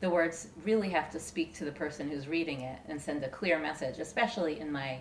The 0.00 0.10
words 0.10 0.48
really 0.64 0.90
have 0.90 1.10
to 1.10 1.20
speak 1.20 1.54
to 1.54 1.64
the 1.64 1.72
person 1.72 2.08
who's 2.08 2.28
reading 2.28 2.60
it 2.60 2.78
and 2.88 3.00
send 3.00 3.22
a 3.24 3.28
clear 3.28 3.58
message, 3.58 3.98
especially 3.98 4.60
in 4.60 4.70
my 4.70 5.00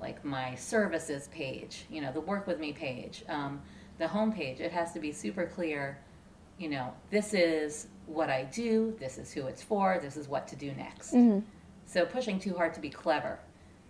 like 0.00 0.24
my 0.24 0.54
services 0.56 1.28
page, 1.28 1.84
you 1.88 2.00
know, 2.00 2.10
the 2.12 2.20
work 2.20 2.46
with 2.48 2.58
me 2.58 2.72
page, 2.72 3.24
um, 3.28 3.60
the 3.98 4.08
home 4.08 4.32
page. 4.32 4.60
It 4.60 4.72
has 4.72 4.92
to 4.94 4.98
be 4.98 5.12
super 5.12 5.46
clear. 5.46 5.98
You 6.58 6.70
know, 6.70 6.92
this 7.10 7.34
is 7.34 7.86
what 8.06 8.28
I 8.28 8.44
do. 8.44 8.96
This 8.98 9.16
is 9.16 9.32
who 9.32 9.46
it's 9.46 9.62
for. 9.62 9.98
This 10.02 10.16
is 10.16 10.28
what 10.28 10.48
to 10.48 10.56
do 10.56 10.72
next. 10.72 11.12
So 11.86 12.04
pushing 12.04 12.40
too 12.40 12.54
hard 12.54 12.74
to 12.74 12.80
be 12.80 12.90
clever, 12.90 13.38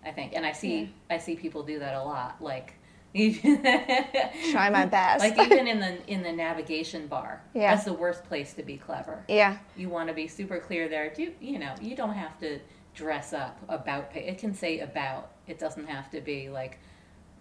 I 0.04 0.10
think, 0.10 0.32
and 0.34 0.44
I 0.44 0.52
see 0.52 0.92
I 1.08 1.18
see 1.18 1.34
people 1.36 1.62
do 1.62 1.78
that 1.78 1.94
a 1.94 2.02
lot. 2.02 2.42
Like, 2.42 2.74
Try 4.52 4.70
my 4.70 4.86
best. 4.86 5.20
like 5.20 5.38
even 5.38 5.66
in 5.68 5.80
the 5.80 5.98
in 6.10 6.22
the 6.22 6.32
navigation 6.32 7.06
bar, 7.06 7.42
Yeah. 7.54 7.74
that's 7.74 7.84
the 7.84 7.92
worst 7.92 8.24
place 8.24 8.54
to 8.54 8.62
be 8.62 8.76
clever. 8.76 9.24
yeah. 9.28 9.58
You 9.76 9.88
want 9.88 10.08
to 10.08 10.14
be 10.14 10.26
super 10.28 10.58
clear 10.58 10.88
there. 10.88 11.12
Do 11.14 11.30
you 11.40 11.58
know? 11.58 11.74
You 11.80 11.94
don't 11.96 12.14
have 12.14 12.38
to 12.40 12.58
dress 12.94 13.32
up 13.32 13.58
about. 13.68 14.14
It 14.16 14.38
can 14.38 14.54
say 14.54 14.80
about. 14.80 15.30
It 15.46 15.58
doesn't 15.58 15.86
have 15.88 16.10
to 16.12 16.20
be 16.20 16.48
like, 16.48 16.78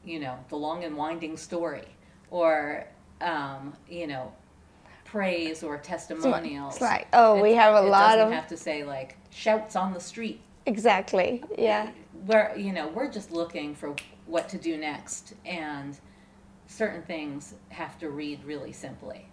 you 0.03 0.19
know, 0.19 0.37
the 0.49 0.55
long 0.57 0.83
and 0.83 0.97
winding 0.97 1.37
story, 1.37 1.87
or 2.31 2.85
um, 3.21 3.73
you 3.89 4.07
know, 4.07 4.33
praise 5.05 5.63
or 5.63 5.77
testimonials. 5.77 6.73
It's 6.75 6.81
like, 6.81 7.07
oh, 7.13 7.41
we 7.41 7.53
have 7.53 7.75
a 7.75 7.81
lot 7.81 7.83
of. 7.83 7.87
it 7.87 7.91
lot 7.91 8.15
doesn't 8.15 8.27
of 8.27 8.33
have 8.33 8.47
to 8.47 8.57
say 8.57 8.83
like 8.83 9.17
shouts 9.29 9.75
on 9.75 9.93
the 9.93 9.99
street. 10.01 10.41
exactly. 10.65 11.43
Yeah. 11.57 11.91
We're 12.27 12.55
you 12.55 12.71
know 12.73 12.87
we're 12.89 13.09
just 13.09 13.31
looking 13.31 13.73
for 13.73 13.95
what 14.25 14.49
to 14.49 14.57
do 14.57 14.77
next, 14.77 15.33
and 15.45 15.97
certain 16.67 17.01
things 17.03 17.55
have 17.69 17.97
to 17.99 18.09
read 18.09 18.43
really 18.45 18.71
simply. 18.71 19.25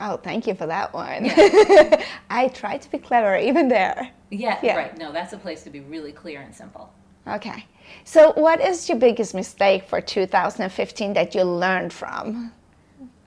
Oh, 0.00 0.16
thank 0.16 0.46
you 0.46 0.54
for 0.54 0.66
that 0.66 0.92
one. 0.92 1.30
I 2.30 2.48
try 2.52 2.76
to 2.78 2.90
be 2.90 2.98
clever 2.98 3.36
even 3.36 3.68
there. 3.68 4.10
Yeah, 4.30 4.58
Yeah. 4.62 4.76
right. 4.76 4.98
No, 4.98 5.12
that's 5.12 5.32
a 5.32 5.38
place 5.38 5.62
to 5.64 5.70
be 5.70 5.80
really 5.80 6.12
clear 6.12 6.40
and 6.40 6.54
simple. 6.54 6.92
Okay. 7.28 7.66
So, 8.04 8.32
what 8.32 8.60
is 8.60 8.88
your 8.88 8.98
biggest 8.98 9.34
mistake 9.34 9.84
for 9.88 10.00
2015 10.00 11.12
that 11.12 11.34
you 11.34 11.42
learned 11.44 11.92
from? 11.92 12.52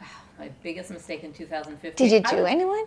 My 0.39 0.49
biggest 0.63 0.91
mistake 0.91 1.23
in 1.23 1.31
2015. 1.31 2.07
Did 2.09 2.13
you 2.13 2.21
do 2.29 2.37
would- 2.41 2.45
anyone? 2.51 2.85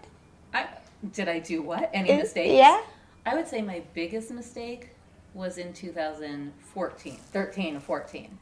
I, 0.52 0.66
did 1.12 1.28
I 1.28 1.38
do 1.38 1.62
what? 1.62 1.88
Any 1.94 2.12
Uh, 2.12 2.18
mistakes? 2.18 2.52
yeah. 2.52 2.82
I 3.24 3.34
would 3.34 3.46
say 3.48 3.60
my 3.62 3.82
biggest 3.94 4.30
mistake 4.30 4.90
was 5.38 5.56
in 5.56 5.72
2014, 5.72 7.16
13 7.16 7.76
or 7.76 7.80
14, 7.80 8.38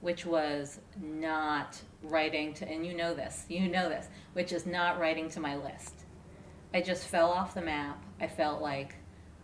which 0.00 0.24
was 0.24 0.78
not 0.96 1.82
writing 2.02 2.54
to, 2.54 2.68
and 2.68 2.86
you 2.86 2.96
know 2.96 3.12
this, 3.12 3.44
you 3.48 3.68
know 3.68 3.88
this, 3.88 4.06
which 4.34 4.52
is 4.52 4.64
not 4.64 5.00
writing 5.00 5.28
to 5.28 5.40
my 5.40 5.56
list. 5.56 6.04
I 6.72 6.80
just 6.80 7.04
fell 7.04 7.30
off 7.30 7.54
the 7.54 7.60
map. 7.60 8.04
I 8.20 8.28
felt 8.28 8.62
like 8.62 8.94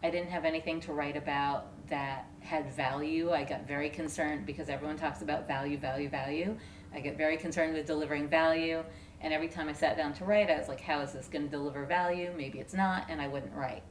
I 0.04 0.10
didn't 0.10 0.30
have 0.30 0.44
anything 0.44 0.80
to 0.82 0.92
write 0.92 1.16
about 1.16 1.66
that 1.88 2.26
had 2.38 2.72
value. 2.72 3.32
I 3.32 3.42
got 3.42 3.66
very 3.66 3.90
concerned 3.90 4.46
because 4.46 4.68
everyone 4.68 4.96
talks 4.96 5.20
about 5.20 5.48
value, 5.48 5.76
value, 5.76 6.08
value. 6.08 6.56
I 6.94 7.00
get 7.00 7.18
very 7.18 7.36
concerned 7.36 7.74
with 7.74 7.86
delivering 7.86 8.28
value. 8.28 8.84
And 9.20 9.32
every 9.32 9.48
time 9.48 9.68
I 9.68 9.72
sat 9.72 9.96
down 9.96 10.12
to 10.14 10.24
write, 10.24 10.48
I 10.48 10.58
was 10.58 10.68
like, 10.68 10.80
how 10.80 11.00
is 11.00 11.12
this 11.12 11.26
going 11.26 11.44
to 11.44 11.50
deliver 11.50 11.86
value? 11.86 12.32
Maybe 12.36 12.60
it's 12.60 12.74
not, 12.74 13.06
and 13.08 13.20
I 13.20 13.26
wouldn't 13.26 13.54
write. 13.54 13.82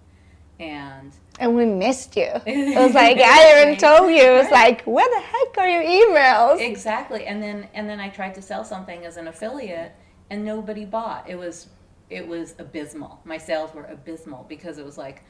And 0.60 1.12
And 1.40 1.56
we 1.56 1.66
missed 1.66 2.16
you. 2.16 2.30
It 2.46 2.78
was 2.78 2.94
like, 2.94 3.18
I 3.18 3.62
even 3.64 3.78
told 3.78 4.12
you, 4.12 4.22
it 4.22 4.34
was 4.44 4.52
like, 4.52 4.84
where 4.84 5.08
the 5.10 5.22
heck 5.22 5.58
are 5.58 5.68
your 5.68 5.84
emails? 5.84 6.60
exactly 6.60 7.26
and 7.26 7.42
then 7.42 7.68
and 7.74 7.88
then 7.90 8.00
i 8.00 8.10
tried 8.10 8.34
to 8.36 8.42
sell 8.42 8.64
something 8.64 9.06
as 9.06 9.18
an 9.18 9.28
affiliate 9.28 9.92
and 10.30 10.44
nobody 10.46 10.86
bought 10.86 11.30
it 11.30 11.36
was 11.38 11.68
it 12.10 12.26
was 12.28 12.56
abysmal 12.60 13.20
my 13.26 13.38
sales 13.38 13.74
were 13.74 13.86
abysmal 13.86 14.46
because 14.48 14.78
it 14.78 14.86
was 14.86 14.98
like 14.98 15.24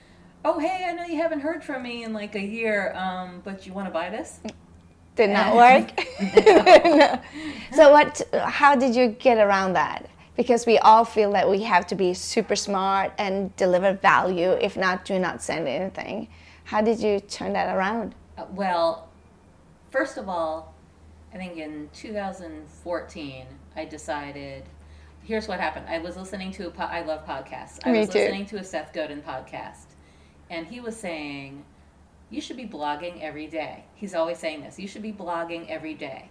oh 0.45 0.59
hey 0.59 0.86
i 0.89 0.93
know 0.93 1.05
you 1.05 1.17
haven't 1.17 1.39
heard 1.39 1.63
from 1.63 1.83
me 1.83 2.03
in 2.03 2.13
like 2.13 2.36
a 2.36 2.41
year 2.41 2.93
um, 2.95 3.41
but 3.43 3.65
you 3.65 3.73
want 3.73 3.88
to 3.88 3.91
buy 3.93 4.09
this 4.09 4.39
Did 5.15 5.29
not 5.29 5.55
work. 5.55 5.88
No. 6.86 7.21
So 7.75 7.91
what? 7.91 8.21
How 8.33 8.75
did 8.75 8.95
you 8.95 9.07
get 9.09 9.38
around 9.38 9.73
that? 9.73 10.09
Because 10.36 10.65
we 10.65 10.78
all 10.80 11.06
feel 11.06 11.32
that 11.34 11.50
we 11.50 11.63
have 11.63 11.86
to 11.88 11.96
be 11.96 12.13
super 12.13 12.56
smart 12.56 13.13
and 13.17 13.56
deliver 13.56 13.93
value. 13.93 14.52
If 14.52 14.76
not, 14.76 15.06
do 15.06 15.19
not 15.19 15.43
send 15.43 15.67
anything. 15.67 16.28
How 16.65 16.82
did 16.82 17.00
you 17.00 17.19
turn 17.19 17.54
that 17.54 17.76
around? 17.76 18.15
Uh, 18.38 18.46
well 18.52 19.10
first 19.91 20.17
of 20.17 20.28
all 20.28 20.74
i 21.36 21.38
think 21.38 21.56
in 21.58 21.88
2014 21.93 23.46
i 23.76 23.86
decided 23.86 24.63
here's 25.24 25.48
what 25.48 25.60
happened 25.60 25.86
i 25.88 26.00
was 26.00 26.17
listening 26.17 26.52
to 26.52 26.65
a 26.67 26.72
po- 26.72 26.84
i 26.84 27.04
love 27.04 27.24
podcasts 27.28 27.80
i 27.86 27.91
Me 27.91 28.00
was 28.00 28.10
too. 28.10 28.17
listening 28.17 28.46
to 28.48 28.58
a 28.58 28.63
seth 28.63 28.91
godin 28.91 29.22
podcast 29.22 29.86
and 30.50 30.65
he 30.65 30.80
was 30.80 30.98
saying 30.98 31.63
you 32.32 32.41
should 32.41 32.58
be 32.58 32.65
blogging 32.65 33.22
every 33.22 33.46
day 33.46 33.84
he's 33.93 34.15
always 34.15 34.39
saying 34.39 34.62
this 34.62 34.80
you 34.80 34.88
should 34.88 35.04
be 35.04 35.13
blogging 35.13 35.69
every 35.69 35.93
day 35.93 36.28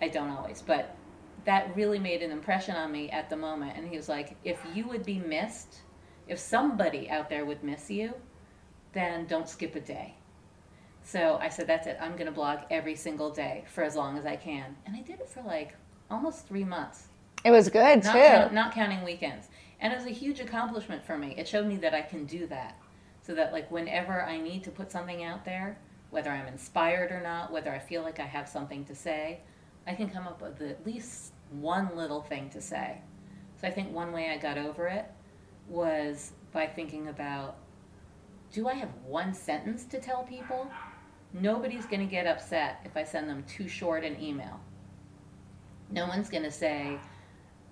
i 0.00 0.08
don't 0.08 0.30
always 0.30 0.62
but 0.62 0.96
that 1.44 1.74
really 1.76 1.98
made 1.98 2.22
an 2.22 2.30
impression 2.30 2.76
on 2.76 2.90
me 2.90 3.10
at 3.10 3.28
the 3.30 3.36
moment 3.36 3.76
and 3.76 3.88
he 3.88 3.96
was 3.96 4.08
like 4.08 4.36
if 4.44 4.58
you 4.74 4.86
would 4.88 5.04
be 5.04 5.18
missed 5.18 5.82
if 6.28 6.38
somebody 6.38 7.10
out 7.10 7.28
there 7.28 7.44
would 7.44 7.62
miss 7.62 7.90
you 7.90 8.14
then 8.92 9.26
don't 9.26 9.48
skip 9.48 9.74
a 9.74 9.80
day 9.80 10.14
so 11.04 11.38
I 11.40 11.48
said, 11.48 11.66
that's 11.66 11.86
it. 11.86 11.98
I'm 12.00 12.12
going 12.12 12.26
to 12.26 12.32
blog 12.32 12.60
every 12.70 12.94
single 12.94 13.30
day 13.30 13.64
for 13.66 13.82
as 13.82 13.96
long 13.96 14.16
as 14.16 14.24
I 14.24 14.36
can. 14.36 14.76
And 14.86 14.96
I 14.96 15.00
did 15.00 15.20
it 15.20 15.28
for 15.28 15.42
like 15.42 15.74
almost 16.10 16.46
three 16.46 16.64
months, 16.64 17.08
It 17.44 17.50
was 17.50 17.68
good 17.68 18.04
not, 18.04 18.12
too. 18.12 18.18
count, 18.18 18.52
not 18.52 18.72
counting 18.72 19.02
weekends. 19.02 19.48
And 19.80 19.92
it 19.92 19.96
was 19.96 20.06
a 20.06 20.10
huge 20.10 20.40
accomplishment 20.40 21.04
for 21.04 21.18
me. 21.18 21.34
It 21.36 21.48
showed 21.48 21.66
me 21.66 21.76
that 21.76 21.94
I 21.94 22.02
can 22.02 22.24
do 22.24 22.46
that. 22.46 22.78
So 23.22 23.34
that, 23.34 23.52
like, 23.52 23.70
whenever 23.70 24.22
I 24.22 24.38
need 24.38 24.64
to 24.64 24.70
put 24.70 24.90
something 24.90 25.24
out 25.24 25.44
there, 25.44 25.78
whether 26.10 26.30
I'm 26.30 26.46
inspired 26.46 27.10
or 27.10 27.20
not, 27.20 27.52
whether 27.52 27.72
I 27.72 27.78
feel 27.78 28.02
like 28.02 28.20
I 28.20 28.26
have 28.26 28.48
something 28.48 28.84
to 28.84 28.94
say, 28.94 29.40
I 29.86 29.94
can 29.94 30.08
come 30.08 30.26
up 30.26 30.40
with 30.40 30.60
at 30.62 30.84
least 30.86 31.32
one 31.50 31.96
little 31.96 32.22
thing 32.22 32.50
to 32.50 32.60
say. 32.60 33.00
So 33.60 33.68
I 33.68 33.70
think 33.70 33.92
one 33.92 34.12
way 34.12 34.30
I 34.30 34.36
got 34.38 34.58
over 34.58 34.86
it 34.86 35.06
was 35.68 36.32
by 36.52 36.66
thinking 36.66 37.08
about 37.08 37.56
do 38.52 38.68
I 38.68 38.74
have 38.74 38.90
one 39.06 39.32
sentence 39.32 39.84
to 39.86 39.98
tell 39.98 40.24
people? 40.24 40.70
Nobody's 41.32 41.86
going 41.86 42.00
to 42.00 42.10
get 42.10 42.26
upset 42.26 42.80
if 42.84 42.96
I 42.96 43.04
send 43.04 43.28
them 43.28 43.44
too 43.44 43.66
short 43.66 44.04
an 44.04 44.22
email. 44.22 44.60
No 45.90 46.06
one's 46.06 46.28
going 46.28 46.42
to 46.42 46.50
say, 46.50 46.98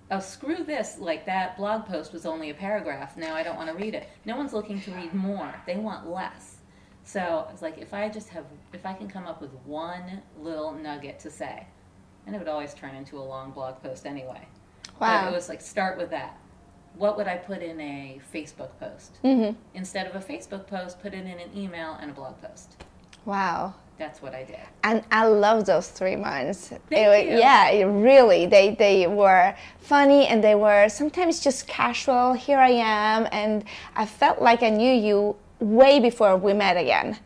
oh, 0.09 0.19
screw 0.19 0.63
this, 0.63 0.97
like 0.99 1.25
that 1.27 1.55
blog 1.57 1.85
post 1.85 2.13
was 2.13 2.25
only 2.25 2.49
a 2.49 2.53
paragraph. 2.55 3.15
Now 3.15 3.35
I 3.35 3.43
don't 3.43 3.57
want 3.57 3.69
to 3.69 3.75
read 3.75 3.93
it. 3.93 4.09
No 4.25 4.35
one's 4.35 4.53
looking 4.53 4.81
to 4.81 4.91
read 4.91 5.13
more, 5.13 5.53
they 5.67 5.77
want 5.77 6.09
less. 6.09 6.57
So 7.03 7.45
I 7.47 7.51
was 7.51 7.61
like, 7.61 7.77
if 7.77 7.93
I 7.93 8.09
just 8.09 8.29
have, 8.29 8.45
if 8.73 8.85
I 8.85 8.93
can 8.93 9.07
come 9.07 9.25
up 9.25 9.41
with 9.41 9.53
one 9.65 10.21
little 10.39 10.71
nugget 10.71 11.19
to 11.19 11.29
say, 11.29 11.67
and 12.25 12.35
it 12.35 12.39
would 12.39 12.47
always 12.47 12.73
turn 12.73 12.95
into 12.95 13.17
a 13.17 13.21
long 13.23 13.51
blog 13.51 13.81
post 13.81 14.05
anyway. 14.05 14.41
But 14.99 15.23
Wow. 15.23 15.29
it 15.29 15.31
was 15.33 15.49
like, 15.49 15.61
start 15.61 15.97
with 15.97 16.09
that. 16.11 16.37
What 16.95 17.17
would 17.17 17.27
I 17.27 17.37
put 17.37 17.61
in 17.61 17.79
a 17.79 18.19
Facebook 18.33 18.69
post? 18.79 19.17
Mhm. 19.23 19.55
Instead 19.73 20.07
of 20.07 20.15
a 20.15 20.19
Facebook 20.19 20.67
post, 20.67 21.01
put 21.01 21.13
it 21.13 21.25
in 21.25 21.39
an 21.39 21.49
email 21.55 21.97
and 22.01 22.11
a 22.11 22.13
blog 22.13 22.39
post. 22.41 22.83
Wow. 23.25 23.73
That's 23.97 24.21
what 24.21 24.33
I 24.33 24.43
did. 24.43 24.57
And 24.83 25.03
I 25.11 25.25
love 25.25 25.65
those 25.65 25.87
three 25.89 26.15
months. 26.15 26.69
Thank 26.69 26.81
It 26.91 27.27
you. 27.27 27.37
Yeah, 27.37 27.69
it 27.69 27.85
really. 27.85 28.47
They 28.47 28.73
they 28.75 29.05
were 29.07 29.53
funny 29.79 30.25
and 30.27 30.43
they 30.43 30.55
were 30.55 30.89
sometimes 30.89 31.39
just 31.39 31.67
casual. 31.67 32.33
Here 32.33 32.57
I 32.57 32.71
am, 32.71 33.27
and 33.31 33.63
I 33.95 34.05
felt 34.07 34.41
like 34.41 34.63
I 34.63 34.69
knew 34.69 34.91
you 34.91 35.35
way 35.59 35.99
before 35.99 36.35
we 36.35 36.53
met 36.53 36.77
again. 36.77 37.17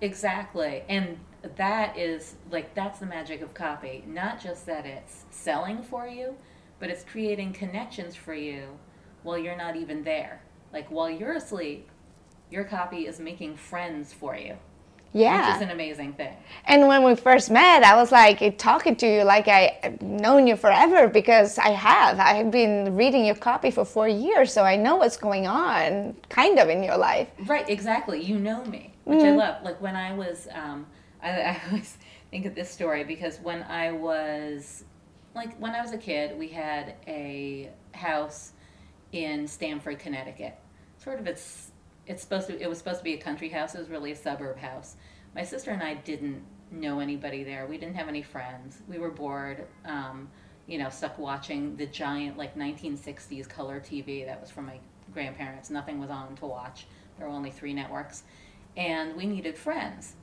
Exactly. 0.00 0.82
And 0.88 1.18
that 1.56 1.96
is 1.98 2.36
like 2.50 2.74
that's 2.74 2.98
the 2.98 3.06
magic 3.06 3.42
of 3.42 3.54
copy. 3.54 4.04
Not 4.06 4.40
just 4.40 4.66
that 4.66 4.86
it's 4.86 5.24
selling 5.30 5.82
for 5.82 6.06
you, 6.06 6.34
but 6.78 6.90
it's 6.90 7.04
creating 7.04 7.52
connections 7.52 8.14
for 8.14 8.34
you 8.34 8.78
while 9.22 9.38
you're 9.38 9.56
not 9.56 9.76
even 9.76 10.02
there. 10.04 10.42
Like 10.72 10.90
while 10.90 11.10
you're 11.10 11.34
asleep, 11.34 11.88
your 12.50 12.64
copy 12.64 13.06
is 13.06 13.20
making 13.20 13.56
friends 13.56 14.12
for 14.12 14.36
you. 14.36 14.56
Yeah. 15.12 15.48
Which 15.48 15.56
is 15.56 15.62
an 15.62 15.70
amazing 15.70 16.12
thing. 16.14 16.36
And 16.66 16.86
when 16.86 17.02
we 17.02 17.14
first 17.16 17.50
met, 17.50 17.82
I 17.82 17.96
was 17.96 18.12
like 18.12 18.58
talking 18.58 18.94
to 18.96 19.06
you 19.06 19.22
like 19.24 19.48
I've 19.48 20.00
known 20.02 20.46
you 20.46 20.56
forever 20.56 21.08
because 21.08 21.58
I 21.58 21.70
have. 21.70 22.18
I 22.20 22.34
have 22.34 22.50
been 22.50 22.94
reading 22.94 23.24
your 23.24 23.34
copy 23.34 23.70
for 23.70 23.84
four 23.84 24.06
years, 24.08 24.52
so 24.52 24.64
I 24.64 24.76
know 24.76 24.96
what's 24.96 25.16
going 25.16 25.46
on, 25.46 26.14
kind 26.28 26.58
of, 26.58 26.68
in 26.68 26.82
your 26.82 26.98
life. 26.98 27.28
Right, 27.46 27.68
exactly. 27.68 28.22
You 28.22 28.38
know 28.38 28.64
me, 28.66 28.94
which 29.04 29.22
I 29.22 29.30
love. 29.30 29.62
Like 29.64 29.80
when 29.80 29.96
I 29.96 30.12
was, 30.12 30.46
um, 30.52 30.86
I, 31.22 31.30
I 31.40 31.60
always 31.70 31.96
think 32.30 32.46
of 32.46 32.54
this 32.54 32.70
story 32.70 33.04
because 33.04 33.38
when 33.40 33.62
I 33.64 33.92
was, 33.92 34.84
like 35.34 35.56
when 35.58 35.74
I 35.74 35.80
was 35.80 35.92
a 35.92 35.98
kid, 35.98 36.38
we 36.38 36.48
had 36.48 36.94
a 37.06 37.70
house 37.92 38.52
in 39.12 39.46
Stamford, 39.46 39.98
Connecticut. 39.98 40.56
Sort 40.98 41.20
of, 41.20 41.26
it's 41.26 41.72
it's 42.06 42.22
supposed 42.22 42.48
to 42.48 42.60
it 42.60 42.68
was 42.68 42.78
supposed 42.78 42.98
to 42.98 43.04
be 43.04 43.14
a 43.14 43.18
country 43.18 43.48
house. 43.48 43.74
It 43.74 43.78
was 43.78 43.88
really 43.88 44.12
a 44.12 44.16
suburb 44.16 44.58
house, 44.58 44.96
my 45.34 45.44
sister 45.44 45.70
and 45.70 45.82
I 45.82 45.94
didn't 45.94 46.42
know 46.70 47.00
anybody 47.00 47.44
there. 47.44 47.66
We 47.66 47.78
didn't 47.78 47.96
have 47.96 48.08
any 48.08 48.22
friends. 48.22 48.82
We 48.88 48.98
were 48.98 49.10
bored. 49.10 49.66
Um, 49.84 50.28
you 50.66 50.76
know, 50.76 50.90
stuck 50.90 51.18
watching 51.18 51.76
the 51.76 51.86
giant 51.86 52.36
like 52.36 52.54
1960s 52.54 53.48
color 53.48 53.80
TV 53.80 54.26
that 54.26 54.38
was 54.40 54.50
from 54.50 54.66
my 54.66 54.78
grandparents. 55.14 55.70
Nothing 55.70 55.98
was 55.98 56.10
on 56.10 56.36
to 56.36 56.46
watch. 56.46 56.86
There 57.16 57.26
were 57.26 57.32
only 57.32 57.50
three 57.50 57.72
networks, 57.72 58.22
and 58.76 59.16
we 59.16 59.26
needed 59.26 59.56
friends. 59.56 60.14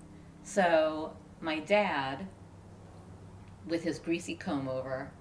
So 0.45 1.11
my 1.41 1.59
dad, 1.59 2.27
with 3.67 3.83
his 3.83 3.97
greasy 3.97 4.35
comb 4.35 4.69
over 4.69 5.11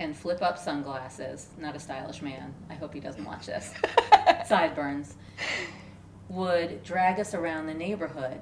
and 0.00 0.16
flip 0.16 0.40
up 0.40 0.58
sunglasses, 0.58 1.48
not 1.58 1.76
a 1.76 1.78
stylish 1.78 2.22
man. 2.22 2.54
I 2.70 2.74
hope 2.74 2.94
he 2.94 2.98
doesn't 2.98 3.24
watch 3.24 3.46
this. 3.46 3.74
Sideburns 4.46 5.16
would 6.30 6.82
drag 6.82 7.20
us 7.20 7.34
around 7.34 7.66
the 7.66 7.74
neighborhood 7.74 8.40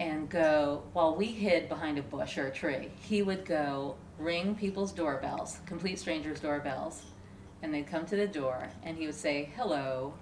and 0.00 0.28
go 0.28 0.82
while 0.94 1.14
we 1.14 1.26
hid 1.26 1.68
behind 1.68 1.96
a 1.96 2.02
bush 2.02 2.36
or 2.38 2.48
a 2.48 2.52
tree. 2.52 2.90
He 3.00 3.22
would 3.22 3.44
go 3.44 3.94
ring 4.18 4.56
people's 4.56 4.90
doorbells, 4.90 5.60
complete 5.64 6.00
strangers' 6.00 6.40
doorbells, 6.40 7.04
and 7.62 7.72
they'd 7.72 7.86
come 7.86 8.04
to 8.06 8.16
the 8.16 8.26
door 8.26 8.68
and 8.82 8.96
he 8.96 9.06
would 9.06 9.14
say, 9.14 9.50
"Hello, 9.56 10.14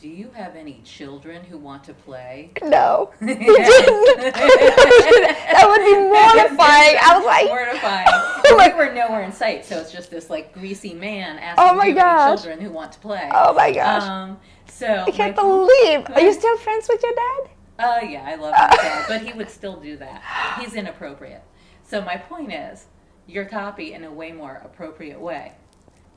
do 0.00 0.08
you 0.08 0.30
have 0.34 0.56
any 0.56 0.80
children 0.84 1.44
who 1.44 1.58
want 1.58 1.84
to 1.84 1.94
play?" 1.94 2.50
No. 2.62 3.12
You 3.20 3.34
didn't. 3.34 4.34
that 4.34 5.64
would 5.68 5.84
be 5.84 5.94
mortifying. 5.94 6.96
I 7.00 7.16
was 7.16 7.24
like, 7.26 7.46
mortifying. 7.46 8.06
Oh 8.52 8.56
my- 8.56 8.68
we 8.68 8.74
were 8.74 8.92
nowhere 8.92 9.22
in 9.22 9.32
sight, 9.32 9.64
so 9.64 9.78
it's 9.78 9.92
just 9.92 10.10
this 10.10 10.28
like 10.30 10.52
greasy 10.52 10.92
man 10.94 11.38
asking 11.38 11.64
Oh 11.64 11.74
my 11.74 11.84
do 11.84 11.90
you 11.90 11.96
have 11.98 12.06
any 12.08 12.16
gosh. 12.16 12.42
children 12.42 12.60
who 12.60 12.70
want 12.72 12.92
to 12.92 12.98
play. 12.98 13.28
oh 13.32 13.52
my 13.54 13.70
gosh. 13.72 14.02
Um, 14.02 14.38
so 14.68 15.04
I 15.06 15.10
can't 15.12 15.36
my- 15.36 15.42
believe. 15.42 16.10
Are 16.10 16.20
you 16.20 16.32
still 16.32 16.56
friends 16.58 16.88
with 16.88 17.02
your 17.02 17.12
dad? 17.14 17.50
Uh, 17.78 18.00
yeah, 18.06 18.24
I 18.26 18.34
love 18.34 18.52
my 18.52 18.76
dad, 18.76 19.04
but 19.08 19.20
he 19.22 19.32
would 19.32 19.48
still 19.50 19.76
do 19.80 19.96
that. 19.98 20.58
He's 20.60 20.74
inappropriate. 20.74 21.42
So 21.84 22.02
my 22.02 22.16
point 22.16 22.52
is, 22.52 22.86
your 23.26 23.44
copy 23.44 23.92
in 23.94 24.04
a 24.04 24.10
way 24.12 24.32
more 24.32 24.60
appropriate 24.64 25.20
way 25.20 25.52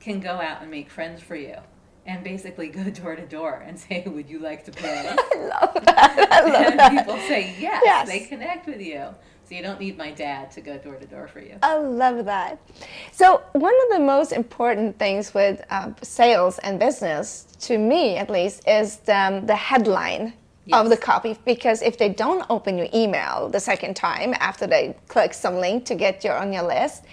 can 0.00 0.18
go 0.20 0.32
out 0.32 0.60
and 0.62 0.70
make 0.70 0.90
friends 0.90 1.22
for 1.22 1.36
you, 1.36 1.56
and 2.06 2.22
basically 2.22 2.68
go 2.68 2.84
door 3.02 3.16
to 3.16 3.26
door 3.26 3.62
and 3.66 3.78
say, 3.78 4.04
"Would 4.06 4.28
you 4.28 4.38
like 4.38 4.64
to 4.66 4.72
play?" 4.80 5.06
I 5.08 5.38
love 5.48 5.74
that. 5.84 6.28
I 6.30 6.40
love 6.42 6.54
and 6.72 6.78
that. 6.78 6.90
people 6.90 7.16
say 7.28 7.54
yes, 7.58 7.82
Yes. 7.84 8.08
They 8.08 8.20
connect 8.20 8.66
with 8.66 8.80
you, 8.80 9.06
so 9.48 9.54
you 9.54 9.62
don't 9.62 9.80
need 9.80 9.96
my 9.98 10.10
dad 10.10 10.50
to 10.52 10.60
go 10.60 10.78
door 10.78 10.96
to 10.96 11.06
door 11.06 11.28
for 11.28 11.40
you. 11.40 11.56
I 11.62 11.76
love 11.76 12.24
that. 12.26 12.58
So 13.12 13.42
one 13.52 13.74
of 13.84 13.98
the 13.98 14.00
most 14.00 14.32
important 14.32 14.98
things 14.98 15.34
with 15.34 15.64
uh, 15.70 15.90
sales 16.02 16.58
and 16.60 16.78
business, 16.78 17.46
to 17.60 17.78
me 17.78 18.16
at 18.16 18.30
least, 18.30 18.66
is 18.66 18.96
the, 18.98 19.16
um, 19.16 19.46
the 19.46 19.56
headline 19.56 20.32
of 20.72 20.88
the 20.88 20.96
copy. 20.96 21.36
Because 21.44 21.82
if 21.82 21.98
they 21.98 22.08
don't 22.08 22.44
open 22.48 22.78
your 22.78 22.88
email 22.94 23.48
the 23.50 23.60
second 23.60 23.94
time 23.96 24.34
after 24.40 24.66
they 24.66 24.96
click 25.08 25.34
some 25.34 25.56
link 25.56 25.84
to 25.86 25.94
get 25.94 26.24
you 26.24 26.30
on 26.30 26.52
your 26.52 26.62
list, 26.62 27.04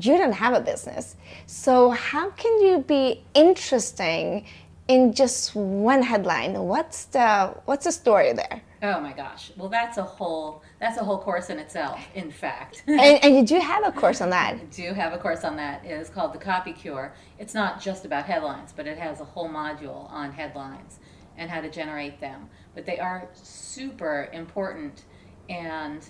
you 0.00 0.16
don't 0.16 0.32
have 0.32 0.54
a 0.54 0.60
business. 0.60 1.16
So 1.46 1.90
how 1.90 2.30
can 2.30 2.60
you 2.60 2.78
be 2.78 3.22
interesting 3.34 4.46
in 4.88 5.12
just 5.12 5.54
one 5.54 6.02
headline? 6.02 6.54
What's 6.54 7.06
the 7.06 7.54
what's 7.64 7.84
the 7.84 7.92
story 7.92 8.32
there? 8.32 8.62
Oh 8.82 9.00
my 9.00 9.12
gosh! 9.12 9.52
Well, 9.56 9.68
that's 9.68 9.98
a 9.98 10.02
whole 10.02 10.62
that's 10.80 10.98
a 10.98 11.04
whole 11.04 11.18
course 11.18 11.50
in 11.50 11.58
itself. 11.58 12.00
In 12.14 12.30
fact. 12.30 12.84
and, 12.86 13.24
and 13.24 13.34
you 13.34 13.44
do 13.44 13.58
have 13.58 13.84
a 13.84 13.92
course 13.92 14.20
on 14.20 14.30
that. 14.30 14.54
I 14.54 14.64
do 14.64 14.92
have 14.92 15.12
a 15.12 15.18
course 15.18 15.44
on 15.44 15.56
that. 15.56 15.84
It 15.84 15.92
is 15.92 16.08
called 16.08 16.32
the 16.32 16.38
Copy 16.38 16.72
Cure. 16.72 17.14
It's 17.38 17.54
not 17.54 17.80
just 17.80 18.04
about 18.04 18.26
headlines, 18.26 18.72
but 18.74 18.86
it 18.86 18.98
has 18.98 19.20
a 19.20 19.24
whole 19.24 19.48
module 19.48 20.10
on 20.10 20.32
headlines 20.32 21.00
and 21.38 21.50
how 21.50 21.60
to 21.60 21.70
generate 21.70 22.20
them. 22.20 22.48
But 22.74 22.86
they 22.86 22.98
are 22.98 23.28
super 23.34 24.28
important. 24.32 25.02
And 25.48 26.06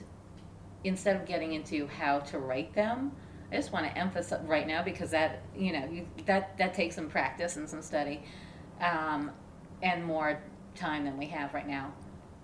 instead 0.85 1.17
of 1.17 1.27
getting 1.27 1.53
into 1.53 1.87
how 1.87 2.21
to 2.21 2.39
write 2.39 2.75
them, 2.75 3.13
I 3.53 3.57
just 3.57 3.73
want 3.73 3.87
to 3.87 3.97
emphasize 3.97 4.41
right 4.47 4.67
now 4.67 4.83
because 4.83 5.11
that 5.11 5.43
you 5.57 5.73
know 5.73 5.89
you, 5.91 6.07
that 6.27 6.57
that 6.59 6.75
takes 6.75 6.95
some 6.95 7.09
practice 7.09 7.57
and 7.57 7.69
some 7.69 7.83
study, 7.83 8.23
um, 8.81 9.31
and 9.83 10.05
more 10.05 10.41
time 10.75 11.05
than 11.05 11.17
we 11.17 11.27
have 11.27 11.55
right 11.55 11.67
now. 11.67 11.93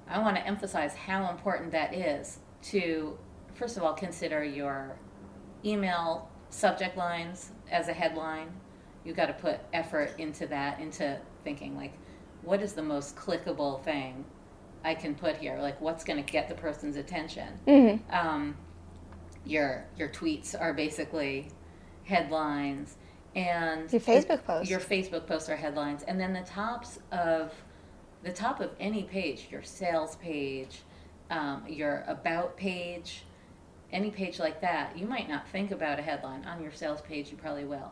I 0.09 0.19
want 0.19 0.37
to 0.37 0.47
emphasize 0.47 0.95
how 0.95 1.31
important 1.31 1.73
that 1.73 1.95
is 1.95 2.39
to 2.65 3.19
first 3.55 3.77
of 3.77 3.83
all 3.83 3.95
consider 3.95 4.45
your 4.45 4.97
email 5.65 6.29
subject 6.51 6.97
lines 6.97 7.51
as 7.71 7.89
a 7.89 7.93
headline. 7.93 8.53
You've 9.05 9.17
got 9.17 9.27
to 9.27 9.33
put 9.33 9.61
effort 9.73 10.13
into 10.19 10.47
that, 10.49 10.81
into 10.81 11.19
thinking 11.45 11.77
like, 11.77 11.93
what 12.43 12.63
is 12.63 12.73
the 12.73 12.83
most 12.83 13.17
clickable 13.17 13.83
thing 13.85 14.25
I 14.85 14.95
can 14.95 15.15
put 15.15 15.37
here? 15.37 15.59
Like, 15.61 15.81
what's 15.81 16.05
going 16.05 16.23
to 16.23 16.33
get 16.33 16.49
the 16.49 16.55
person's 16.55 16.97
attention? 16.97 17.49
Mm-hmm. 17.67 18.15
Um, 18.15 18.57
your 19.45 19.85
your 19.97 20.09
tweets 20.09 20.55
are 20.59 20.73
basically 20.73 21.49
headlines, 22.05 22.97
and 23.35 23.91
Your 23.93 24.01
Facebook 24.01 24.45
posts. 24.45 24.71
Your 24.71 24.81
Facebook 24.81 25.27
posts 25.27 25.49
are 25.49 25.57
headlines, 25.57 26.03
and 26.03 26.21
then 26.21 26.33
the 26.33 26.43
tops 26.43 26.99
of 27.11 27.53
the 28.23 28.33
top 28.33 28.61
of 28.61 28.71
any 28.79 29.03
page, 29.03 29.49
your 29.51 29.63
sales 29.63 30.17
page, 30.17 30.83
um, 31.31 31.65
your 31.69 32.05
about 32.07 32.57
page, 32.57 33.25
any 33.93 34.11
page 34.11 34.39
like 34.39 34.61
that, 34.61 34.97
you 34.97 35.07
might 35.07 35.29
not 35.29 35.49
think 35.49 35.71
about 35.71 35.99
a 35.99 36.03
headline. 36.03 36.45
On 36.45 36.63
your 36.63 36.73
sales 36.73 37.01
page, 37.01 37.31
you 37.31 37.37
probably 37.37 37.65
will. 37.65 37.91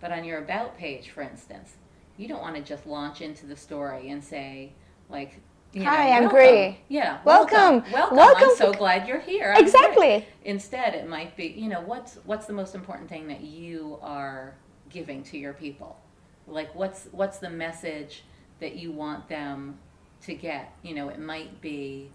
But 0.00 0.12
on 0.12 0.24
your 0.24 0.38
about 0.38 0.76
page, 0.78 1.10
for 1.10 1.22
instance, 1.22 1.76
you 2.16 2.28
don't 2.28 2.40
want 2.40 2.56
to 2.56 2.62
just 2.62 2.86
launch 2.86 3.20
into 3.20 3.46
the 3.46 3.56
story 3.56 4.10
and 4.10 4.22
say, 4.22 4.72
like, 5.08 5.40
you 5.72 5.84
Hi, 5.84 6.10
know, 6.10 6.16
I'm 6.16 6.22
welcome. 6.24 6.76
Yeah. 6.88 7.18
Welcome. 7.24 7.84
Welcome. 7.92 8.16
Welcome 8.16 8.50
I'm 8.50 8.56
so 8.56 8.72
glad 8.72 9.08
you're 9.08 9.20
here. 9.20 9.52
I'm 9.56 9.62
Exactly. 9.62 9.94
great. 9.96 10.26
Instead, 10.44 10.94
it 10.94 11.08
might 11.08 11.36
be, 11.36 11.46
you 11.48 11.68
know, 11.68 11.80
what's 11.80 12.18
what's 12.24 12.46
the 12.46 12.52
most 12.52 12.74
important 12.74 13.08
thing 13.08 13.28
that 13.28 13.40
you 13.42 13.98
are 14.02 14.54
giving 14.90 15.22
to 15.24 15.38
your 15.38 15.52
people? 15.54 15.98
Like, 16.46 16.74
what's 16.74 17.08
what's 17.12 17.38
the 17.38 17.50
message 17.50 18.24
that 18.60 18.76
you 18.76 18.92
want 18.92 19.28
them 19.28 19.78
to 20.22 20.34
get? 20.34 20.72
You 20.82 20.94
know, 20.94 21.08
it 21.08 21.18
might 21.20 21.60
be, 21.60 22.10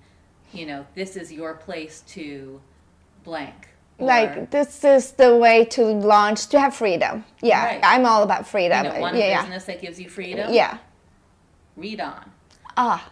you 0.53 0.65
know, 0.65 0.85
this 0.95 1.15
is 1.17 1.31
your 1.31 1.55
place 1.55 2.01
to 2.09 2.61
blank. 3.23 3.69
or, 3.99 4.07
like 4.07 4.51
this 4.51 4.83
is 4.83 5.13
the 5.13 5.35
way 5.35 5.65
to 5.65 5.83
launch 5.83 6.47
to 6.47 6.59
have 6.59 6.73
freedom 6.75 7.25
yeah 7.41 7.65
Right. 7.65 7.79
i'm 7.83 8.05
all 8.05 8.23
about 8.23 8.39
you 8.39 8.45
freedom 8.45 8.83
know, 8.83 8.99
want 8.99 9.15
yeah 9.15 9.25
a 9.25 9.29
yeah 9.29 9.41
business 9.41 9.65
that 9.65 9.81
gives 9.81 9.99
you 9.99 10.09
freedom. 10.09 10.53
yeah 10.53 10.77
Read 11.75 11.99
on. 12.01 12.31
ah 12.77 13.11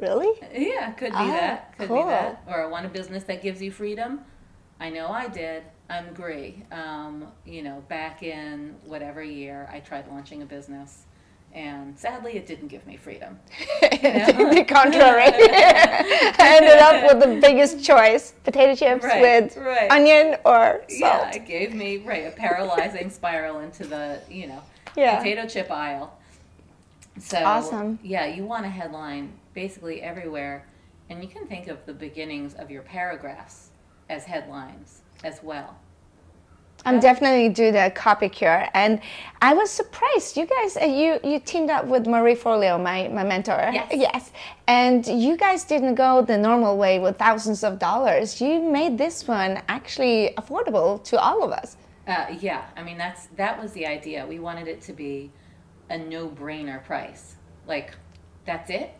really 0.00 0.30
Yeah, 0.54 0.90
could 0.92 1.12
be 1.12 1.18
Ah, 1.18 1.30
that. 1.32 1.76
Could 1.78 1.88
cool. 1.88 2.02
be 2.04 2.08
that. 2.10 2.42
Or 2.46 2.62
I 2.62 2.66
want 2.66 2.86
a 2.86 2.88
business 2.88 3.24
that 3.24 3.42
gives 3.42 3.60
you 3.62 3.70
freedom. 3.70 4.20
I 4.80 4.90
know 4.90 5.08
I 5.08 5.28
did. 5.28 5.62
I'm 5.90 6.12
Gry. 6.14 6.54
Um, 6.72 7.26
you 7.44 7.62
know, 7.62 7.82
back 7.88 8.22
in 8.22 8.76
whatever 8.84 9.22
year, 9.22 9.68
I 9.72 9.80
tried 9.80 10.08
launching 10.08 10.40
a 10.42 10.46
business, 10.46 11.04
and 11.52 11.98
sadly, 11.98 12.36
it 12.36 12.46
didn't 12.46 12.68
give 12.68 12.86
me 12.86 12.96
freedom. 12.96 13.38
the 13.90 14.64
contrary 14.68 15.24
i 15.26 16.54
ended 16.56 16.78
up 16.78 17.02
with 17.12 17.20
the 17.20 17.38
biggest 17.40 17.84
choice 17.84 18.32
potato 18.44 18.74
chips 18.74 19.04
Right, 19.04 19.20
with 19.20 19.56
right. 19.56 19.90
onion 19.90 20.36
or 20.44 20.82
salt 20.88 21.28
Yeah, 21.28 21.30
it 21.34 21.46
gave 21.46 21.74
me 21.74 21.98
right 21.98 22.26
a 22.26 22.30
paralyzing 22.30 23.10
spiral 23.20 23.58
into 23.60 23.84
the 23.84 24.20
you 24.30 24.46
know 24.46 24.62
Yeah. 24.96 25.18
potato 25.18 25.46
chip 25.46 25.70
aisle. 25.70 26.16
So 27.18 27.38
Awesome. 27.38 27.98
Yeah, 28.02 28.26
you 28.26 28.44
want 28.44 28.64
a 28.64 28.70
headline 28.70 29.32
basically 29.54 30.02
everywhere, 30.02 30.66
and 31.08 31.22
you 31.22 31.28
can 31.28 31.46
think 31.46 31.68
of 31.68 31.84
the 31.86 31.92
beginnings 31.92 32.54
of 32.54 32.70
your 32.70 32.82
paragraphs 32.82 33.70
as 34.08 34.24
headlines 34.24 35.02
as 35.24 35.42
well. 35.42 35.76
I'm 36.84 37.00
definitely 37.00 37.48
do 37.50 37.72
the 37.72 37.92
copy 37.94 38.28
cure, 38.28 38.66
and 38.74 39.00
I 39.42 39.54
was 39.54 39.70
surprised. 39.70 40.36
You 40.36 40.46
guys, 40.46 40.76
uh, 40.76 40.84
you 40.84 41.20
you 41.22 41.38
teamed 41.40 41.70
up 41.70 41.84
with 41.86 42.06
Marie 42.06 42.34
Forleo, 42.34 42.82
my 42.82 43.08
my 43.08 43.24
mentor. 43.24 43.70
Yes. 43.72 43.88
Yes, 44.10 44.32
and 44.66 45.06
you 45.06 45.36
guys 45.36 45.64
didn't 45.64 45.94
go 45.94 46.22
the 46.22 46.38
normal 46.38 46.78
way 46.78 46.98
with 46.98 47.18
thousands 47.18 47.62
of 47.64 47.78
dollars. 47.78 48.40
You 48.40 48.62
made 48.62 48.96
this 48.96 49.28
one 49.28 49.60
actually 49.68 50.32
affordable 50.38 51.02
to 51.04 51.20
all 51.20 51.42
of 51.42 51.52
us. 51.52 51.76
Uh, 52.06 52.26
yeah, 52.40 52.64
I 52.76 52.82
mean 52.82 52.96
that's 52.96 53.26
that 53.36 53.60
was 53.60 53.72
the 53.72 53.86
idea. 53.86 54.26
We 54.26 54.38
wanted 54.38 54.66
it 54.66 54.80
to 54.82 54.92
be 54.92 55.30
a 55.90 55.98
no-brainer 55.98 56.82
price. 56.84 57.36
Like 57.66 57.94
that's 58.46 58.70
it. 58.70 58.94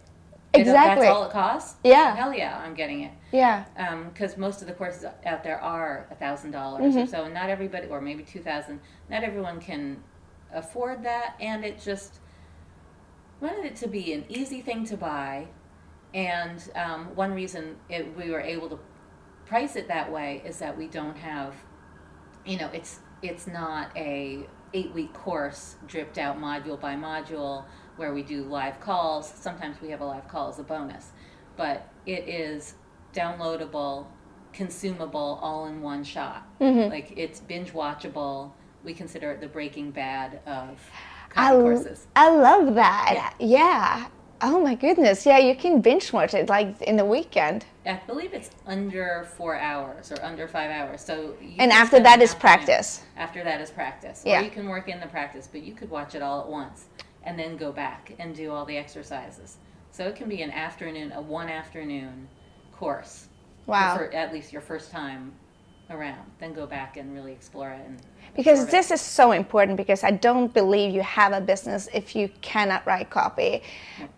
Exactly. 0.53 1.07
That's 1.07 1.17
all 1.17 1.27
it 1.27 1.33
costs. 1.33 1.77
Yeah. 1.85 2.17
Hell 2.17 2.33
yeah, 2.35 2.59
I'm 2.65 2.75
getting 2.75 3.03
it. 3.03 3.13
Yeah. 3.33 3.65
because 4.13 4.37
most 4.37 4.61
of 4.63 4.67
the 4.67 4.75
courses 4.75 5.05
out 5.25 5.45
there 5.45 5.61
are 5.61 6.07
a 6.11 6.15
thousand 6.17 6.51
dollars 6.51 6.95
Mm-hmm. 6.95 7.03
or 7.03 7.07
so, 7.07 7.25
and 7.25 7.35
not 7.35 7.51
everybody, 7.51 7.87
or 7.87 8.01
maybe 8.01 8.23
two 8.25 8.41
thousand. 8.41 8.81
Not 9.09 9.23
everyone 9.23 9.61
can 9.61 10.03
afford 10.53 11.05
that, 11.05 11.37
and 11.41 11.65
it 11.65 11.81
just 11.81 12.19
wanted 13.41 13.65
it 13.65 13.77
to 13.77 13.89
be 13.89 14.13
an 14.13 14.25
easy 14.29 14.61
thing 14.61 14.85
to 14.87 14.97
buy. 14.97 15.47
And 16.13 16.61
um, 16.75 17.15
one 17.15 17.33
reason 17.33 17.77
it, 17.89 18.17
we 18.17 18.31
were 18.31 18.41
able 18.41 18.69
to 18.71 18.79
price 19.47 19.77
it 19.77 19.87
that 19.89 20.11
way 20.11 20.43
is 20.45 20.59
that 20.59 20.77
we 20.77 20.89
don't 20.89 21.17
have, 21.17 21.55
you 22.45 22.59
know, 22.59 22.69
it's 22.73 22.99
it's 23.23 23.47
not 23.47 23.97
a 23.97 24.47
eight 24.75 24.93
week 24.95 25.13
course 25.13 25.77
dripped 25.87 26.19
out 26.19 26.39
module 26.41 26.81
by 26.81 26.95
module 26.95 27.65
where 28.01 28.15
we 28.15 28.23
do 28.23 28.43
live 28.45 28.81
calls. 28.81 29.31
Sometimes 29.31 29.79
we 29.83 29.91
have 29.91 30.01
a 30.01 30.05
live 30.07 30.27
call 30.27 30.49
as 30.49 30.59
a 30.59 30.63
bonus, 30.63 31.11
but 31.59 31.87
it 32.07 32.27
is 32.27 32.75
downloadable, 33.13 34.07
consumable, 34.55 35.39
all 35.43 35.67
in 35.67 35.83
one 35.83 36.03
shot. 36.03 36.49
Mm-hmm. 36.61 36.91
Like 36.91 37.13
it's 37.15 37.41
binge 37.41 37.75
watchable. 37.75 38.53
We 38.85 38.95
consider 38.95 39.31
it 39.33 39.43
the 39.43 39.49
Breaking 39.49 39.91
Bad 39.91 40.41
of 40.47 40.81
I, 41.37 41.53
courses. 41.53 42.07
I 42.17 42.35
love 42.35 42.75
that. 42.77 43.35
Yeah. 43.39 44.09
Oh 44.41 44.63
my 44.63 44.77
goodness. 44.77 45.27
Yeah, 45.27 45.37
you 45.37 45.55
can 45.55 45.83
binge 45.83 46.11
watch 46.11 46.33
it 46.33 46.49
like 46.49 46.81
in 46.81 46.97
the 46.97 47.05
weekend. 47.05 47.67
I 47.85 48.01
believe 48.07 48.33
it's 48.33 48.49
under 48.67 49.29
four 49.37 49.59
hours 49.59 50.11
or 50.11 50.25
under 50.25 50.49
five 50.49 50.71
hours. 50.71 51.03
So 51.03 51.35
you 51.43 51.57
And 51.59 51.71
after 51.71 52.01
that 52.01 52.17
an 52.17 52.23
is 52.23 52.35
practice. 52.35 53.03
After 53.19 53.45
that 53.45 53.61
is 53.61 53.71
practice. 53.71 54.23
Yeah. 54.25 54.41
Or 54.41 54.45
you 54.45 54.51
can 54.51 54.71
work 54.71 54.89
in 54.89 55.01
the 55.01 55.07
practice, 55.07 55.47
but 55.53 55.61
you 55.63 55.75
could 55.75 55.91
watch 55.91 56.15
it 56.15 56.23
all 56.23 56.41
at 56.41 56.49
once 56.49 56.87
and 57.25 57.39
then 57.39 57.57
go 57.57 57.73
back 57.73 58.13
and 58.19 58.35
do 58.35 58.51
all 58.51 58.65
the 58.65 58.77
exercises. 58.77 59.57
So 59.91 60.07
it 60.07 60.17
can 60.17 60.29
be 60.29 60.43
an 60.43 60.51
afternoon, 60.51 61.13
a 61.13 61.21
one 61.21 61.49
afternoon 61.49 62.29
course. 62.73 63.29
Wow. 63.67 63.97
For 63.97 64.13
at 64.15 64.33
least 64.33 64.53
your 64.53 64.63
first 64.63 64.91
time 64.91 65.33
around. 65.91 66.31
Then 66.39 66.55
go 66.55 66.67
back 66.67 66.97
and 66.97 67.13
really 67.13 67.33
explore 67.33 67.71
it 67.71 67.85
and 67.87 68.01
Because 68.37 68.67
this 68.67 68.91
is 68.91 69.01
so 69.01 69.33
important 69.33 69.77
because 69.77 70.05
I 70.05 70.13
don't 70.13 70.53
believe 70.53 70.95
you 70.95 71.03
have 71.03 71.33
a 71.33 71.41
business 71.41 71.89
if 71.93 72.15
you 72.15 72.31
cannot 72.41 72.87
write 72.87 73.11
copy. 73.11 73.63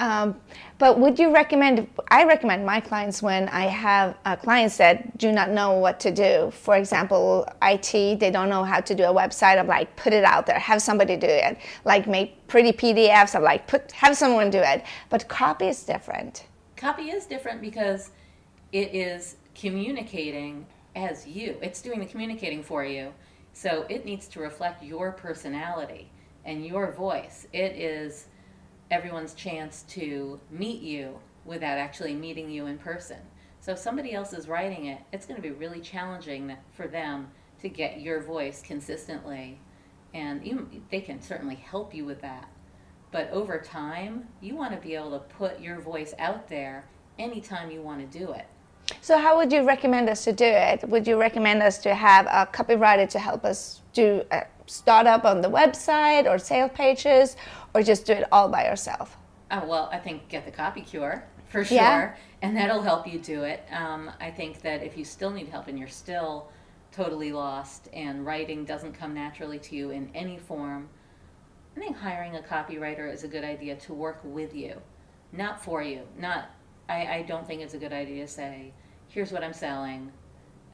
Um, 0.00 0.36
but 0.78 0.98
would 0.98 1.18
you 1.18 1.32
recommend? 1.32 1.88
I 2.08 2.24
recommend 2.24 2.66
my 2.66 2.80
clients 2.80 3.22
when 3.22 3.48
I 3.50 3.66
have 3.66 4.16
uh, 4.24 4.36
clients 4.36 4.76
that 4.78 5.16
do 5.16 5.30
not 5.30 5.50
know 5.50 5.72
what 5.72 6.00
to 6.00 6.10
do. 6.10 6.50
For 6.50 6.76
example, 6.76 7.48
IT, 7.62 8.18
they 8.18 8.30
don't 8.30 8.48
know 8.48 8.64
how 8.64 8.80
to 8.80 8.94
do 8.94 9.04
a 9.04 9.14
website. 9.14 9.58
I'm 9.58 9.68
like, 9.68 9.94
put 9.96 10.12
it 10.12 10.24
out 10.24 10.46
there, 10.46 10.58
have 10.58 10.82
somebody 10.82 11.16
do 11.16 11.28
it. 11.28 11.58
Like 11.84 12.06
make 12.06 12.46
pretty 12.48 12.72
PDFs. 12.72 13.34
I'm 13.34 13.42
like, 13.42 13.66
put 13.68 13.92
have 13.92 14.16
someone 14.16 14.50
do 14.50 14.58
it. 14.58 14.84
But 15.08 15.28
copy 15.28 15.68
is 15.68 15.84
different. 15.84 16.46
Copy 16.76 17.10
is 17.10 17.26
different 17.26 17.60
because 17.60 18.10
it 18.72 18.94
is 18.94 19.36
communicating 19.54 20.66
as 20.96 21.26
you. 21.26 21.56
It's 21.62 21.80
doing 21.80 22.00
the 22.00 22.06
communicating 22.06 22.62
for 22.62 22.84
you. 22.84 23.12
So 23.52 23.86
it 23.88 24.04
needs 24.04 24.28
to 24.28 24.40
reflect 24.40 24.82
your 24.82 25.12
personality 25.12 26.10
and 26.44 26.66
your 26.66 26.92
voice. 26.92 27.46
It 27.52 27.72
is 27.76 28.26
everyone's 28.90 29.34
chance 29.34 29.82
to 29.88 30.40
meet 30.50 30.82
you 30.82 31.18
without 31.44 31.78
actually 31.78 32.14
meeting 32.14 32.50
you 32.50 32.66
in 32.66 32.78
person. 32.78 33.18
So 33.60 33.72
if 33.72 33.78
somebody 33.78 34.12
else 34.12 34.32
is 34.32 34.48
writing 34.48 34.86
it, 34.86 35.00
it's 35.12 35.26
going 35.26 35.40
to 35.40 35.48
be 35.48 35.54
really 35.54 35.80
challenging 35.80 36.56
for 36.72 36.88
them 36.88 37.30
to 37.60 37.68
get 37.68 38.00
your 38.00 38.20
voice 38.20 38.62
consistently. 38.62 39.60
And 40.14 40.44
you, 40.44 40.82
they 40.90 41.00
can 41.00 41.22
certainly 41.22 41.54
help 41.54 41.94
you 41.94 42.04
with 42.04 42.20
that. 42.22 42.50
But 43.12 43.30
over 43.30 43.58
time, 43.60 44.28
you 44.40 44.56
want 44.56 44.74
to 44.74 44.86
be 44.86 44.94
able 44.94 45.12
to 45.12 45.18
put 45.20 45.60
your 45.60 45.80
voice 45.80 46.14
out 46.18 46.48
there 46.48 46.86
anytime 47.18 47.70
you 47.70 47.82
want 47.82 48.10
to 48.10 48.18
do 48.18 48.32
it. 48.32 48.46
So 49.00 49.18
how 49.18 49.36
would 49.36 49.52
you 49.52 49.62
recommend 49.62 50.08
us 50.08 50.24
to 50.24 50.32
do 50.32 50.44
it? 50.44 50.88
Would 50.88 51.06
you 51.06 51.18
recommend 51.18 51.62
us 51.62 51.78
to 51.78 51.94
have 51.94 52.26
a 52.26 52.48
copywriter 52.52 53.08
to 53.10 53.18
help 53.18 53.44
us 53.44 53.80
do 53.92 54.22
a 54.30 54.44
startup 54.66 55.24
on 55.24 55.40
the 55.40 55.50
website 55.50 56.30
or 56.30 56.38
sales 56.38 56.70
pages, 56.74 57.36
or 57.74 57.82
just 57.82 58.06
do 58.06 58.12
it 58.12 58.26
all 58.32 58.48
by 58.48 58.66
yourself? 58.66 59.16
Oh, 59.50 59.64
well, 59.66 59.88
I 59.92 59.98
think 59.98 60.28
get 60.28 60.44
the 60.44 60.50
copy 60.50 60.80
cure 60.82 61.24
for 61.48 61.64
sure, 61.64 61.76
Yeah. 61.76 62.14
and 62.40 62.56
that'll 62.56 62.80
help 62.82 63.06
you 63.06 63.18
do 63.18 63.42
it. 63.42 63.66
Um, 63.70 64.10
I 64.20 64.30
think 64.30 64.62
that 64.62 64.82
if 64.82 64.96
you 64.96 65.04
still 65.04 65.30
need 65.30 65.48
help 65.48 65.68
and 65.68 65.78
you're 65.78 65.88
still 65.88 66.48
totally 66.90 67.32
lost 67.32 67.88
and 67.92 68.24
writing 68.24 68.64
doesn't 68.64 68.92
come 68.92 69.14
naturally 69.14 69.58
to 69.58 69.76
you 69.76 69.90
in 69.90 70.10
any 70.14 70.38
form, 70.38 70.88
I 71.76 71.80
think 71.80 71.96
hiring 71.96 72.36
a 72.36 72.40
copywriter 72.40 73.12
is 73.12 73.24
a 73.24 73.28
good 73.28 73.44
idea 73.44 73.76
to 73.76 73.94
work 73.94 74.20
with 74.24 74.54
you, 74.54 74.80
not 75.32 75.62
for 75.62 75.82
you. 75.82 76.02
Not, 76.18 76.50
I, 76.88 77.06
I 77.06 77.22
don't 77.22 77.46
think 77.46 77.62
it's 77.62 77.74
a 77.74 77.78
good 77.78 77.92
idea 77.92 78.26
to 78.26 78.32
say, 78.32 78.72
"Here's 79.08 79.32
what 79.32 79.42
I'm 79.44 79.52
selling, 79.52 80.12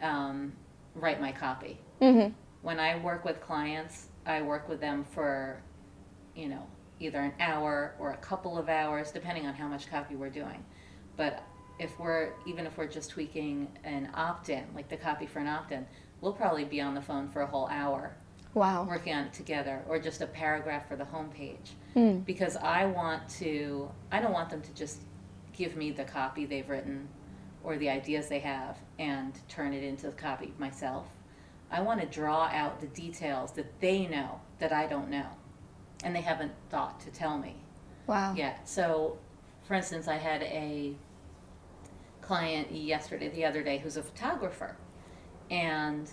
um, 0.03 0.53
write 0.95 1.21
my 1.21 1.33
copy." 1.33 1.79
Mm-hmm. 2.01 2.33
when 2.63 2.79
I 2.79 2.97
work 2.99 3.25
with 3.25 3.41
clients, 3.41 4.07
I 4.25 4.43
work 4.43 4.69
with 4.69 4.81
them 4.81 5.05
for, 5.05 5.61
you 6.37 6.49
know, 6.49 6.65
either 7.01 7.19
an 7.21 7.33
hour 7.41 7.95
or 7.99 8.13
a 8.13 8.17
couple 8.19 8.57
of 8.57 8.69
hours, 8.69 9.11
depending 9.11 9.47
on 9.47 9.55
how 9.55 9.67
much 9.67 9.91
copy 9.91 10.15
we're 10.15 10.31
doing. 10.31 10.65
But 11.17 11.43
if 11.81 11.99
we're, 11.99 12.35
even 12.47 12.67
if 12.67 12.77
we're 12.79 12.87
just 12.89 13.11
tweaking 13.11 13.69
an 13.85 14.11
opt 14.15 14.49
in, 14.49 14.65
like 14.75 14.89
the 14.89 14.97
copy 14.97 15.27
for 15.27 15.39
an 15.41 15.47
opt 15.49 15.73
in, 15.73 15.87
we'll 16.21 16.33
probably 16.33 16.65
be 16.65 16.81
on 16.81 16.95
the 16.95 17.03
phone 17.03 17.29
for 17.29 17.43
a 17.43 17.47
whole 17.47 17.69
hour 17.69 18.17
Wow. 18.55 18.85
working 18.89 19.15
on 19.15 19.25
it 19.25 19.33
together 19.33 19.83
or 19.89 19.99
just 19.99 20.21
a 20.21 20.27
paragraph 20.27 20.89
for 20.89 20.97
the 20.97 21.05
homepage. 21.05 21.71
Mm. 21.95 22.25
Because 22.25 22.57
I 22.57 22.87
want 22.87 23.29
to, 23.41 23.89
I 24.11 24.21
don't 24.21 24.33
want 24.33 24.51
them 24.51 24.63
to 24.63 24.75
just 24.75 25.03
give 25.59 25.77
me 25.77 25.91
the 25.91 26.05
copy 26.05 26.47
they've 26.47 26.69
written 26.69 27.09
or 27.63 27.77
the 27.77 27.91
ideas 27.91 28.29
they 28.29 28.39
have 28.39 28.79
and 28.99 29.35
turn 29.49 29.75
it 29.75 29.83
into 29.83 30.07
the 30.07 30.13
copy 30.13 30.55
myself. 30.59 31.07
I 31.71 31.83
want 31.83 32.01
to 32.01 32.07
draw 32.07 32.45
out 32.47 32.81
the 32.81 32.87
details 32.87 33.53
that 33.53 33.81
they 33.81 34.07
know 34.07 34.41
that 34.59 34.73
I 34.73 34.87
don't 34.87 35.11
know 35.11 35.27
and 36.03 36.17
they 36.17 36.23
haven't 36.23 36.53
thought 36.71 37.01
to 37.01 37.11
tell 37.11 37.37
me 37.37 37.57
Wow. 38.09 38.33
Yeah. 38.35 38.55
So, 38.65 39.19
for 39.65 39.75
instance, 39.75 40.09
I 40.09 40.17
had 40.17 40.43
a 40.43 40.97
client 42.23 42.73
yesterday, 42.73 43.29
the 43.29 43.45
other 43.45 43.63
day, 43.63 43.79
who's 43.79 43.99
a 43.99 44.03
photographer, 44.03 44.77
and 45.51 46.11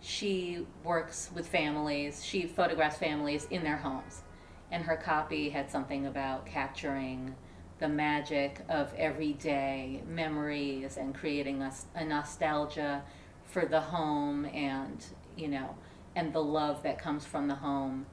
she 0.00 0.66
works 0.84 1.30
with 1.34 1.48
families. 1.48 2.22
She 2.22 2.46
photographs 2.46 2.98
families 2.98 3.46
in 3.50 3.64
their 3.64 3.78
homes, 3.78 4.22
and 4.70 4.84
her 4.84 4.96
copy 4.96 5.48
had 5.48 5.70
something 5.70 6.06
about 6.06 6.44
capturing 6.46 7.34
the 7.78 7.88
magic 7.88 8.60
of 8.68 8.92
everyday 8.94 10.02
memories 10.06 10.96
and 10.96 11.14
creating 11.14 11.62
a, 11.62 11.72
a 11.94 12.04
nostalgia 12.04 13.02
for 13.44 13.64
the 13.66 13.80
home 13.80 14.44
and 14.46 15.04
you 15.36 15.48
know 15.48 15.76
and 16.16 16.32
the 16.32 16.42
love 16.42 16.82
that 16.82 16.98
comes 16.98 17.24
from 17.24 17.48
the 17.48 17.54
home. 17.54 18.06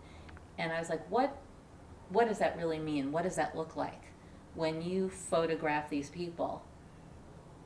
And 0.57 0.71
i 0.71 0.79
was 0.79 0.89
like 0.89 1.09
what 1.09 1.37
what 2.09 2.27
does 2.27 2.37
that 2.37 2.55
really 2.55 2.77
mean? 2.79 3.11
What 3.11 3.23
does 3.23 3.35
that 3.35 3.57
look 3.57 3.75
like? 3.75 4.03
When 4.53 4.81
you 4.81 5.09
photograph 5.09 5.89
these 5.89 6.09
people 6.09 6.63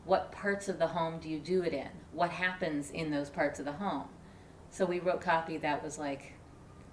what 0.05 0.31
parts 0.31 0.67
of 0.67 0.79
the 0.79 0.87
home 0.87 1.19
do 1.19 1.29
you 1.29 1.37
do 1.37 1.61
it 1.61 1.71
in? 1.71 1.89
What 2.13 2.31
happens 2.31 2.89
in 2.89 3.11
those 3.11 3.29
parts 3.29 3.59
of 3.59 3.65
the 3.65 3.73
home? 3.73 4.07
So 4.71 4.83
we 4.85 4.99
wrote 4.99 5.21
copy 5.21 5.57
that 5.57 5.83
was 5.83 5.99
like 5.99 6.33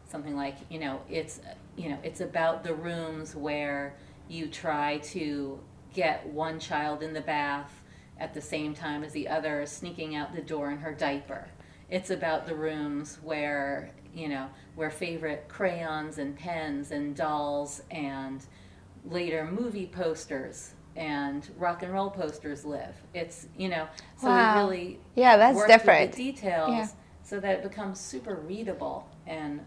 something 0.09 0.37
like 0.37 0.57
you 0.69 0.79
know 0.79 1.01
it's 1.09 1.41
you 1.77 1.89
know 1.89 1.99
it's 2.03 2.21
about 2.21 2.63
the 2.63 2.75
rooms 2.75 3.35
where 3.35 3.97
you 4.29 4.47
try 4.49 4.99
to 4.99 5.59
get 5.95 6.27
one 6.27 6.59
child 6.59 7.03
in 7.03 7.13
the 7.13 7.21
bath 7.21 7.83
at 8.19 8.35
the 8.35 8.41
same 8.41 8.75
time 8.75 9.03
as 9.05 9.13
the 9.13 9.29
other 9.29 9.65
sneaking 9.67 10.15
out 10.15 10.35
the 10.35 10.41
door 10.43 10.71
in 10.71 10.79
her 10.79 10.93
diaper 10.95 11.47
it's 11.91 12.11
about 12.11 12.47
the 12.47 12.55
rooms 12.55 13.19
where 13.23 13.91
you 14.15 14.29
know 14.29 14.49
where 14.75 14.91
favorite 14.91 15.45
crayons 15.49 16.19
and 16.19 16.37
pens 16.37 16.91
and 16.91 17.15
dolls 17.15 17.83
and 17.91 18.45
later 19.05 19.45
movie 19.51 19.87
posters 19.87 20.73
and 20.97 21.49
rock 21.59 21.83
and 21.83 21.93
roll 21.93 22.11
posters 22.11 22.65
live 22.65 22.95
it's 23.15 23.47
you 23.57 23.69
know 23.69 23.87
so 24.19 24.27
Wow. 24.29 24.55
we 24.55 24.61
really 24.63 25.01
Yeah, 25.15 25.37
that's 25.37 25.65
different. 25.67 26.09
with 26.11 26.17
the 26.17 26.33
details 26.33 26.71
Yeah. 26.71 26.89
so 27.23 27.39
that 27.41 27.59
it 27.59 27.63
becomes 27.63 28.01
super 28.01 28.35
readable 28.35 29.09
and 29.27 29.61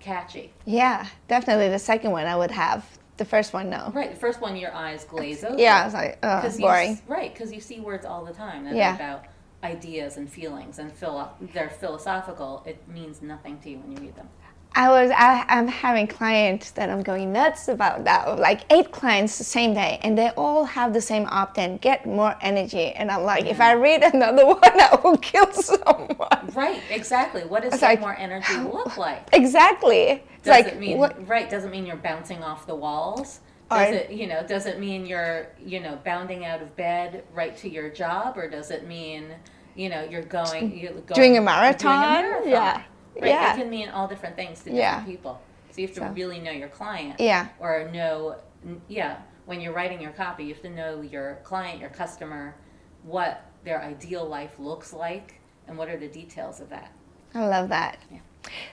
catchy. 0.00 0.52
Yeah, 0.64 1.06
definitely 1.28 1.68
the 1.68 1.78
second 1.78 2.12
one 2.12 2.26
I 2.26 2.36
would 2.36 2.52
have. 2.52 2.86
The 3.16 3.24
first 3.24 3.52
one, 3.54 3.70
no. 3.70 3.90
Right, 3.94 4.10
the 4.10 4.16
first 4.20 4.40
one 4.40 4.56
your 4.56 4.72
eyes 4.74 5.04
glaze 5.04 5.42
over. 5.42 5.58
Yeah, 5.58 5.80
I 5.80 5.84
was 5.86 5.94
like, 5.94 6.18
uh, 6.22 6.42
'Cause 6.42 6.58
you 6.58 6.66
boring. 6.66 6.92
s- 6.92 7.02
right, 7.08 7.32
because 7.32 7.52
you 7.52 7.60
see 7.60 7.80
words 7.80 8.04
all 8.04 8.24
the 8.24 8.32
time 8.34 8.64
that 8.64 8.74
Yeah. 8.74 8.92
are 8.92 8.94
about 8.94 9.24
ideas 9.64 10.16
and 10.18 10.30
feelings 10.30 10.78
and 10.78 10.92
philo- 10.92 11.30
they're 11.40 11.70
philosophical. 11.70 12.62
It 12.66 12.86
means 12.88 13.22
nothing 13.22 13.58
to 13.60 13.70
you 13.70 13.78
when 13.78 13.92
you 13.92 13.98
read 14.02 14.16
them. 14.16 14.28
I 14.76 14.90
was 14.90 15.10
I, 15.10 15.42
I'm 15.48 15.68
having 15.68 16.06
clients 16.06 16.70
that 16.72 16.90
I'm 16.90 17.02
going 17.02 17.32
nuts 17.32 17.68
about 17.68 18.04
that. 18.04 18.38
Like 18.38 18.60
eight 18.70 18.92
clients 18.92 19.38
the 19.38 19.44
same 19.44 19.72
day, 19.72 19.98
and 20.02 20.18
they 20.18 20.28
all 20.36 20.64
have 20.64 20.92
the 20.92 21.00
same 21.00 21.26
opt-in. 21.30 21.78
Get 21.78 22.04
more 22.04 22.36
energy, 22.42 22.92
and 22.92 23.10
I'm 23.10 23.22
like, 23.22 23.46
if 23.46 23.58
I 23.58 23.72
read 23.72 24.02
another 24.02 24.44
one, 24.46 24.60
I 24.62 25.00
will 25.02 25.16
kill 25.16 25.50
someone. 25.50 26.52
Right, 26.52 26.82
exactly. 26.90 27.44
What 27.44 27.62
does 27.62 27.72
get 27.80 27.82
like, 27.82 28.00
more 28.00 28.14
energy 28.16 28.54
look 28.58 28.98
like? 28.98 29.26
Exactly. 29.32 30.22
It's 30.36 30.44
Does 30.44 30.64
like 30.64 30.66
it 30.66 30.78
mean 30.78 30.98
what? 30.98 31.26
right? 31.26 31.48
Doesn't 31.48 31.70
mean 31.70 31.86
you're 31.86 31.96
bouncing 31.96 32.42
off 32.42 32.66
the 32.66 32.76
walls? 32.76 33.40
Does 33.70 33.94
it 33.94 34.10
you 34.10 34.26
know? 34.26 34.46
Does 34.46 34.66
it 34.66 34.78
mean 34.78 35.06
you're 35.06 35.48
you 35.58 35.80
know 35.80 35.98
bounding 36.04 36.44
out 36.44 36.60
of 36.60 36.76
bed 36.76 37.24
right 37.32 37.56
to 37.56 37.70
your 37.70 37.88
job, 37.88 38.36
or 38.36 38.46
does 38.46 38.70
it 38.70 38.86
mean 38.86 39.30
you 39.74 39.88
know 39.88 40.04
you're 40.04 40.22
going 40.22 40.76
you're 40.76 40.92
going, 40.92 41.14
Doing 41.14 41.38
a 41.38 41.40
marathon? 41.40 41.98
marathon? 41.98 42.48
Yeah. 42.50 42.82
Right. 43.20 43.30
Yeah. 43.30 43.54
It 43.54 43.58
can 43.58 43.70
mean 43.70 43.88
all 43.88 44.06
different 44.08 44.36
things 44.36 44.58
to 44.60 44.64
different 44.70 44.78
Yeah. 44.78 45.04
people. 45.04 45.40
So 45.70 45.80
you 45.80 45.86
have 45.88 45.94
to 45.96 46.00
So- 46.02 46.08
really 46.12 46.40
know 46.40 46.50
your 46.52 46.68
client. 46.68 47.20
Yeah. 47.20 47.48
Or 47.58 47.88
know 47.92 48.36
yeah 48.88 49.18
when 49.46 49.60
you're 49.60 49.72
writing 49.72 50.00
your 50.00 50.10
copy, 50.12 50.44
you 50.44 50.54
have 50.54 50.62
to 50.62 50.70
know 50.70 51.00
your 51.00 51.38
client, 51.44 51.80
your 51.80 51.90
customer, 51.90 52.54
what 53.04 53.42
their 53.64 53.80
ideal 53.80 54.24
life 54.24 54.58
looks 54.58 54.92
like, 54.92 55.40
and 55.68 55.78
what 55.78 55.88
are 55.88 55.96
the 55.96 56.08
details 56.08 56.60
of 56.60 56.68
that. 56.70 56.90
I 57.34 57.46
love 57.46 57.68
that. 57.68 57.98
Yeah. 58.10 58.18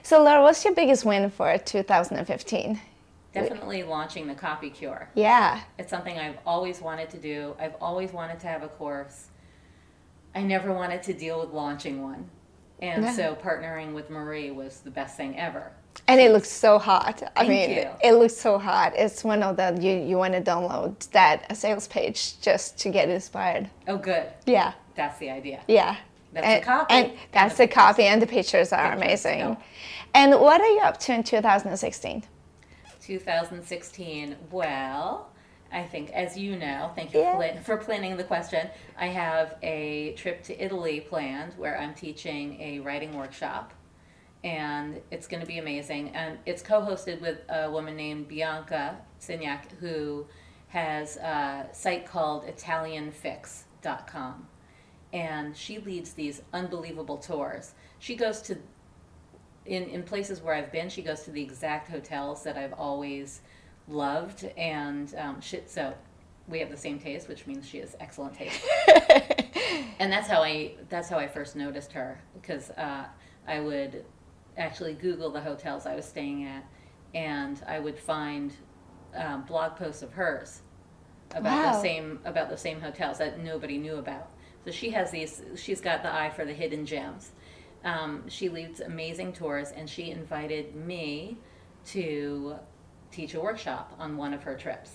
So, 0.02 0.22
Laura, 0.22 0.42
what's 0.42 0.64
your 0.64 0.74
biggest 0.74 1.04
win 1.04 1.30
for 1.30 1.56
2015? 1.58 2.80
Definitely 3.32 3.82
launching 3.82 4.26
the 4.28 4.34
Copy 4.34 4.70
Cure. 4.70 5.08
Yeah. 5.14 5.60
It's 5.78 5.90
something 5.90 6.18
I've 6.18 6.38
always 6.46 6.80
wanted 6.80 7.10
to 7.10 7.18
do. 7.18 7.56
I've 7.58 7.74
always 7.80 8.12
wanted 8.12 8.38
to 8.40 8.46
have 8.46 8.62
a 8.62 8.68
course. 8.68 9.28
I 10.34 10.42
never 10.42 10.72
wanted 10.72 11.02
to 11.04 11.12
deal 11.12 11.40
with 11.40 11.50
launching 11.50 12.02
one. 12.02 12.30
And 12.82 13.04
Yeah. 13.04 13.12
so 13.12 13.34
partnering 13.36 13.94
with 13.94 14.10
Marie 14.10 14.50
was 14.50 14.80
the 14.80 14.90
best 14.90 15.16
thing 15.16 15.38
ever. 15.38 15.70
And 16.08 16.20
it 16.20 16.32
looks 16.32 16.50
so 16.50 16.78
hot. 16.78 17.22
I 17.36 17.46
Thank 17.46 17.48
mean, 17.48 17.70
you. 17.70 17.88
it 18.02 18.12
looks 18.14 18.36
so 18.36 18.58
hot. 18.58 18.92
It's 18.96 19.22
one 19.24 19.42
of 19.42 19.56
the 19.56 19.78
you 19.80 19.92
you 19.96 20.16
want 20.18 20.34
to 20.34 20.40
download 20.42 21.08
that 21.10 21.46
a 21.50 21.54
sales 21.54 21.86
page 21.88 22.40
just 22.40 22.78
to 22.80 22.90
get 22.90 23.08
inspired. 23.08 23.70
Oh, 23.86 23.96
good. 23.96 24.26
Yeah. 24.44 24.72
That's 24.96 25.18
the 25.18 25.30
idea. 25.30 25.60
Yeah. 25.68 25.96
That's 26.32 26.46
and, 26.46 26.62
the 26.62 26.66
copy 26.66 26.94
And 26.94 27.06
and 27.10 27.18
that's 27.32 27.56
the 27.56 27.66
the 27.66 27.72
copy, 27.72 28.02
and 28.04 28.20
the 28.20 28.26
pictures 28.26 28.72
are 28.72 28.90
Pictures, 28.96 29.02
amazing. 29.24 29.38
yeah. 29.38 29.56
And 30.14 30.40
what 30.40 30.60
are 30.60 30.66
you 30.76 30.80
up 30.80 30.98
to 31.00 31.14
in 31.14 31.22
2016? 31.22 32.24
2016. 33.00 34.36
Well, 34.50 35.28
I 35.74 35.82
think, 35.82 36.10
as 36.12 36.38
you 36.38 36.56
know, 36.56 36.92
thank 36.94 37.12
you 37.12 37.20
Yeah. 37.20 37.56
for, 37.58 37.62
for 37.62 37.76
planning 37.76 38.16
the 38.16 38.24
question. 38.24 38.68
I 38.96 39.08
have 39.08 39.56
a 39.62 40.14
trip 40.16 40.42
to 40.44 40.64
Italy 40.64 41.00
planned 41.00 41.54
where 41.54 41.78
I'm 41.78 41.94
teaching 41.94 42.60
a 42.60 42.78
writing 42.78 43.16
workshop, 43.16 43.72
and 44.44 45.00
it's 45.10 45.26
going 45.26 45.40
to 45.40 45.46
be 45.46 45.58
amazing. 45.58 46.10
And 46.10 46.38
it's 46.46 46.62
co-hosted 46.62 47.20
with 47.20 47.40
a 47.48 47.68
woman 47.70 47.96
named 47.96 48.28
Bianca 48.28 48.98
Signac, 49.20 49.72
who 49.80 50.26
has 50.68 51.16
a 51.16 51.66
site 51.72 52.06
called 52.06 52.46
ItalianFix.com, 52.46 54.46
and 55.12 55.56
she 55.56 55.78
leads 55.78 56.12
these 56.12 56.42
unbelievable 56.52 57.18
tours. 57.18 57.72
She 57.98 58.14
goes 58.14 58.40
to 58.42 58.58
in, 59.66 59.84
in 59.84 60.02
places 60.02 60.42
where 60.42 60.54
I've 60.54 60.70
been, 60.70 60.90
she 60.90 61.00
goes 61.02 61.22
to 61.22 61.30
the 61.30 61.42
exact 61.42 61.88
hotels 61.88 62.44
that 62.44 62.58
I've 62.58 62.74
always 62.74 63.40
loved, 63.88 64.44
and 64.56 65.14
um, 65.16 65.40
she, 65.40 65.60
so 65.66 65.94
we 66.48 66.58
have 66.60 66.70
the 66.70 66.76
same 66.76 66.98
taste, 66.98 67.28
which 67.28 67.46
means 67.46 67.68
she 67.68 67.78
has 67.78 67.96
excellent 68.00 68.34
taste. 68.34 68.60
and 69.98 70.12
that's 70.12 70.28
how 70.28 70.42
I 70.42 70.72
that's 70.88 71.08
how 71.08 71.18
I 71.18 71.26
first 71.26 71.56
noticed 71.56 71.92
her 71.92 72.20
because 72.40 72.70
uh, 72.70 73.06
I 73.46 73.60
would 73.60 74.04
actually 74.56 74.94
Google 74.94 75.30
the 75.30 75.40
hotels 75.40 75.86
I 75.86 75.94
was 75.94 76.04
staying 76.04 76.44
at, 76.44 76.64
and 77.14 77.62
I 77.66 77.78
would 77.80 77.98
find 77.98 78.52
um, 79.14 79.42
blog 79.42 79.76
posts 79.76 80.02
of 80.02 80.12
hers 80.12 80.60
about 81.34 81.64
Wow. 81.64 81.72
the 81.72 81.80
same 81.80 82.20
about 82.24 82.50
the 82.50 82.56
same 82.56 82.80
hotels 82.80 83.18
that 83.18 83.42
nobody 83.42 83.78
knew 83.78 83.96
about. 83.96 84.30
So 84.64 84.70
she 84.70 84.90
has 84.90 85.10
these. 85.10 85.42
She's 85.56 85.80
got 85.80 86.02
the 86.02 86.12
eye 86.14 86.30
for 86.30 86.44
the 86.44 86.52
hidden 86.54 86.86
gems. 86.86 87.32
Um, 87.84 88.28
she 88.28 88.48
leads 88.48 88.80
amazing 88.80 89.34
tours, 89.34 89.70
and 89.70 89.88
she 89.90 90.10
invited 90.10 90.74
me 90.74 91.36
to 91.86 92.56
teach 93.14 93.34
a 93.34 93.40
workshop 93.40 93.94
on 93.98 94.16
one 94.16 94.34
of 94.34 94.42
her 94.42 94.56
trips. 94.56 94.90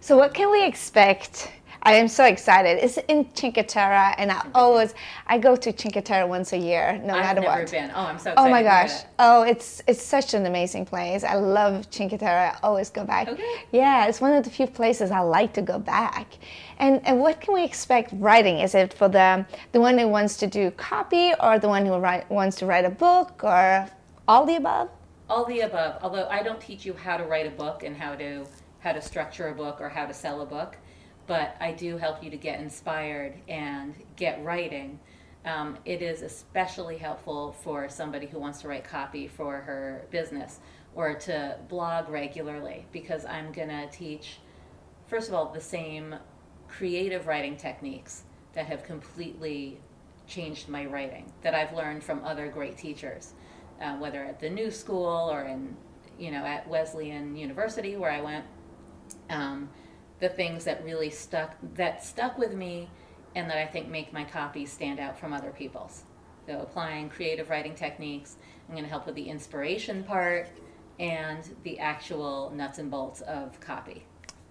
So 0.00 0.16
what 0.16 0.32
can 0.34 0.50
we 0.50 0.64
expect? 0.64 1.50
I 1.82 1.94
am 1.94 2.08
so 2.08 2.24
excited. 2.24 2.78
It's 2.84 2.98
in 3.08 3.26
Cinque 3.34 3.66
Terre, 3.66 4.14
and 4.18 4.30
I 4.30 4.46
always 4.54 4.94
I 5.26 5.38
go 5.38 5.56
to 5.56 5.72
Cinque 5.76 6.04
Terre 6.04 6.26
once 6.26 6.52
a 6.52 6.58
year, 6.58 7.00
no 7.04 7.14
I've 7.14 7.20
matter 7.20 7.40
never 7.40 7.62
what. 7.62 7.70
been. 7.70 7.90
Oh, 7.94 8.00
I'm 8.00 8.18
so 8.18 8.32
excited. 8.32 8.48
Oh 8.48 8.50
my 8.50 8.62
gosh! 8.62 8.92
that. 8.92 9.14
Oh, 9.18 9.42
it's 9.42 9.82
it's 9.86 10.02
such 10.02 10.34
an 10.34 10.44
amazing 10.44 10.84
place. 10.84 11.24
I 11.24 11.36
love 11.36 11.86
Cinque 11.90 12.18
Terre. 12.18 12.52
I 12.52 12.58
always 12.62 12.90
go 12.90 13.04
back. 13.04 13.28
Okay. 13.28 13.64
Yeah, 13.72 14.06
it's 14.08 14.20
one 14.20 14.32
of 14.32 14.44
the 14.44 14.50
few 14.50 14.66
places 14.66 15.10
I 15.10 15.20
like 15.20 15.54
to 15.54 15.62
go 15.62 15.78
back. 15.78 16.26
And 16.78 17.00
and 17.06 17.18
what 17.18 17.40
can 17.40 17.54
we 17.54 17.64
expect 17.64 18.12
writing? 18.14 18.58
Is 18.58 18.74
it 18.74 18.92
for 18.92 19.08
the 19.08 19.46
the 19.72 19.80
one 19.80 19.96
who 19.96 20.08
wants 20.08 20.36
to 20.38 20.46
do 20.46 20.70
copy, 20.72 21.32
or 21.40 21.58
the 21.58 21.68
one 21.68 21.86
who 21.86 21.96
write, 21.96 22.30
wants 22.30 22.56
to 22.58 22.66
write 22.66 22.84
a 22.84 22.90
book, 22.90 23.42
or 23.42 23.88
all 24.28 24.44
the 24.44 24.56
above? 24.56 24.90
All 25.30 25.44
the 25.44 25.60
above. 25.60 26.02
Although 26.02 26.26
I 26.28 26.42
don't 26.42 26.60
teach 26.60 26.84
you 26.84 26.92
how 26.92 27.16
to 27.16 27.22
write 27.22 27.46
a 27.46 27.50
book 27.50 27.84
and 27.84 27.96
how 27.96 28.16
to 28.16 28.44
how 28.80 28.92
to 28.92 29.00
structure 29.00 29.46
a 29.46 29.54
book 29.54 29.80
or 29.80 29.88
how 29.88 30.06
to 30.06 30.12
sell 30.12 30.40
a 30.40 30.46
book, 30.46 30.76
but 31.28 31.54
I 31.60 31.70
do 31.70 31.96
help 31.98 32.24
you 32.24 32.30
to 32.30 32.36
get 32.36 32.58
inspired 32.58 33.34
and 33.46 33.94
get 34.16 34.42
writing. 34.42 34.98
Um, 35.44 35.78
it 35.84 36.02
is 36.02 36.22
especially 36.22 36.98
helpful 36.98 37.52
for 37.52 37.88
somebody 37.88 38.26
who 38.26 38.40
wants 38.40 38.62
to 38.62 38.68
write 38.68 38.82
copy 38.82 39.28
for 39.28 39.58
her 39.58 40.04
business 40.10 40.58
or 40.96 41.14
to 41.14 41.58
blog 41.68 42.08
regularly 42.08 42.86
because 42.90 43.24
I'm 43.24 43.52
going 43.52 43.68
to 43.68 43.86
teach, 43.92 44.38
first 45.06 45.28
of 45.28 45.34
all, 45.34 45.52
the 45.52 45.60
same 45.60 46.16
creative 46.66 47.28
writing 47.28 47.56
techniques 47.56 48.24
that 48.54 48.66
have 48.66 48.82
completely 48.82 49.78
changed 50.26 50.68
my 50.68 50.86
writing 50.86 51.30
that 51.42 51.54
I've 51.54 51.72
learned 51.72 52.02
from 52.02 52.24
other 52.24 52.48
great 52.48 52.76
teachers, 52.76 53.34
uh, 53.80 53.96
whether 53.96 54.22
at 54.24 54.40
the 54.40 54.50
New 54.50 54.70
School 54.70 55.30
or 55.30 55.42
in, 55.42 55.76
you 56.18 56.30
know, 56.30 56.44
at 56.44 56.68
Wesleyan 56.68 57.36
University 57.36 57.96
where 57.96 58.10
I 58.10 58.20
went. 58.20 58.44
Um, 59.28 59.68
the 60.20 60.28
things 60.28 60.64
that 60.64 60.84
really 60.84 61.10
stuck 61.10 61.56
that 61.74 62.04
stuck 62.04 62.38
with 62.38 62.54
me, 62.54 62.88
and 63.34 63.48
that 63.48 63.56
I 63.56 63.66
think 63.66 63.88
make 63.88 64.12
my 64.12 64.24
copy 64.24 64.66
stand 64.66 65.00
out 65.00 65.18
from 65.18 65.32
other 65.32 65.50
people's. 65.50 66.04
So 66.46 66.60
applying 66.60 67.08
creative 67.08 67.48
writing 67.50 67.74
techniques. 67.74 68.36
I'm 68.68 68.74
going 68.74 68.84
to 68.84 68.90
help 68.90 69.06
with 69.06 69.14
the 69.14 69.28
inspiration 69.28 70.04
part 70.04 70.48
and 70.98 71.48
the 71.64 71.78
actual 71.78 72.52
nuts 72.54 72.78
and 72.78 72.90
bolts 72.90 73.20
of 73.22 73.58
copy. 73.60 74.04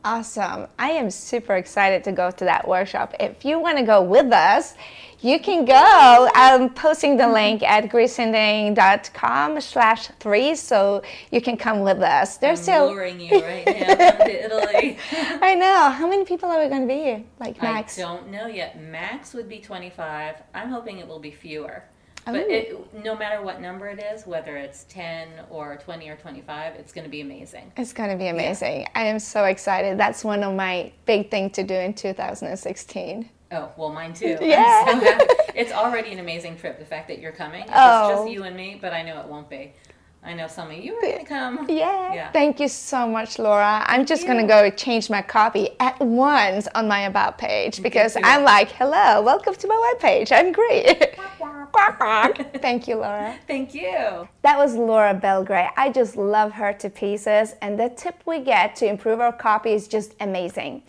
Awesome. 0.06 0.68
I 0.78 0.92
am 0.92 1.12
super 1.12 1.56
excited 1.56 2.06
to 2.06 2.14
go 2.14 2.32
to 2.32 2.46
that 2.46 2.66
workshop. 2.66 3.14
If 3.20 3.44
you 3.44 3.60
want 3.60 3.78
to 3.80 3.84
go 3.84 4.02
with 4.02 4.32
us, 4.32 4.76
you 5.22 5.40
can 5.40 5.66
go. 5.66 6.30
I'm 6.34 6.70
posting 6.74 7.18
the 7.18 7.28
link 7.28 7.62
at 7.64 7.90
greasending.com 7.90 9.60
slash 9.60 10.08
three 10.22 10.56
so 10.56 11.04
you 11.32 11.42
can 11.42 11.58
come 11.58 11.82
with 11.82 12.02
us. 12.02 12.38
There's 12.38 12.60
I'm 12.60 12.64
still, 12.64 12.88
luring 12.88 13.20
you 13.20 13.44
right 13.44 13.66
now 13.66 13.96
to 14.26 14.46
Italy. 14.46 14.98
I 15.12 15.56
know. 15.56 15.90
How 15.90 16.08
many 16.08 16.24
people 16.24 16.50
are 16.50 16.64
we 16.64 16.70
going 16.70 16.88
to 16.88 16.94
be? 16.94 17.26
Like 17.38 17.62
max? 17.62 18.00
I 18.00 18.04
don't 18.04 18.30
know 18.30 18.48
yet. 18.48 18.82
Max 18.82 19.34
would 19.34 19.50
be 19.50 19.60
25. 19.60 20.36
I'm 20.54 20.70
hoping 20.70 21.00
it 21.00 21.08
will 21.08 21.20
be 21.20 21.32
fewer. 21.32 21.84
But 22.34 22.50
it, 22.50 23.04
no 23.04 23.16
matter 23.16 23.42
what 23.42 23.62
number 23.62 23.88
it 23.88 24.00
is, 24.00 24.26
whether 24.26 24.58
it's 24.58 24.86
10 24.86 25.28
or 25.50 25.78
20 25.78 26.10
or 26.10 26.16
25, 26.16 26.76
it's 26.76 26.92
going 26.92 27.06
to 27.06 27.10
be 27.10 27.22
amazing. 27.22 27.72
It's 27.78 27.94
going 27.94 28.10
to 28.10 28.18
be 28.18 28.28
amazing. 28.28 28.88
I 28.96 29.06
am 29.06 29.20
so 29.20 29.46
excited. 29.46 29.98
That's 29.98 30.24
one 30.24 30.44
of 30.44 30.56
my 30.56 30.92
big 31.06 31.32
things 31.32 31.54
to 31.54 31.64
do 31.64 31.76
in 31.76 31.94
2016. 31.94 33.30
Oh, 33.52 33.72
well, 33.78 33.90
mine 33.90 34.14
too. 34.14 34.38
Yeah. 34.42 35.00
So. 35.00 35.28
It's 35.56 35.72
already 35.72 36.12
an 36.14 36.20
amazing 36.20 36.58
trip. 36.58 36.80
The 36.80 36.86
fact 36.86 37.08
that 37.08 37.20
you're 37.20 37.32
coming. 37.32 37.66
Oh. 37.74 38.10
It's 38.10 38.14
just 38.14 38.24
oh. 38.24 38.26
you 38.28 38.44
and 38.44 38.56
me, 38.56 38.78
but 38.80 38.94
I 38.94 39.02
know 39.02 39.20
it 39.20 39.28
won't 39.28 39.50
be. 39.50 39.74
I 40.22 40.34
know 40.34 40.48
some 40.48 40.70
of 40.70 40.78
you 40.78 40.96
are 40.96 41.02
going 41.02 41.20
to 41.20 41.26
come. 41.26 41.66
Yeah. 41.70 42.14
Yeah. 42.14 42.32
Thank 42.32 42.60
you 42.60 42.68
so 42.68 43.08
much, 43.08 43.40
Laura. 43.40 43.84
I'm 43.88 44.06
just 44.06 44.28
going 44.28 44.40
to 44.40 44.48
go 44.48 44.70
change 44.70 45.10
my 45.10 45.22
copy 45.22 45.70
at 45.80 46.00
once 46.00 46.68
on 46.76 46.88
my 46.88 47.02
About 47.02 47.38
page 47.38 47.82
because 47.82 48.18
I'm 48.22 48.44
like, 48.44 48.70
hello, 48.72 49.22
welcome 49.22 49.56
to 49.56 49.68
my 49.68 49.96
webpage. 49.96 50.32
I'm 50.32 50.52
great. 50.52 51.16
Quack, 51.72 51.98
quack. 52.00 52.62
Thank 52.62 52.88
you, 52.88 52.98
Laura. 52.98 53.36
Thank 53.48 53.74
you. 53.74 54.28
That 54.42 54.58
was 54.58 54.76
Laura 54.76 55.14
Belgray. 55.14 55.70
I 55.78 55.92
just 55.92 56.16
love 56.18 56.52
her 56.54 56.74
to 56.74 56.90
pieces, 56.90 57.56
and 57.62 57.80
the 57.80 57.90
tip 57.90 58.16
we 58.26 58.40
get 58.40 58.76
to 58.78 58.86
improve 58.86 59.20
our 59.20 59.34
copy 59.34 59.72
is 59.74 59.88
just 59.88 60.16
amazing. 60.20 60.82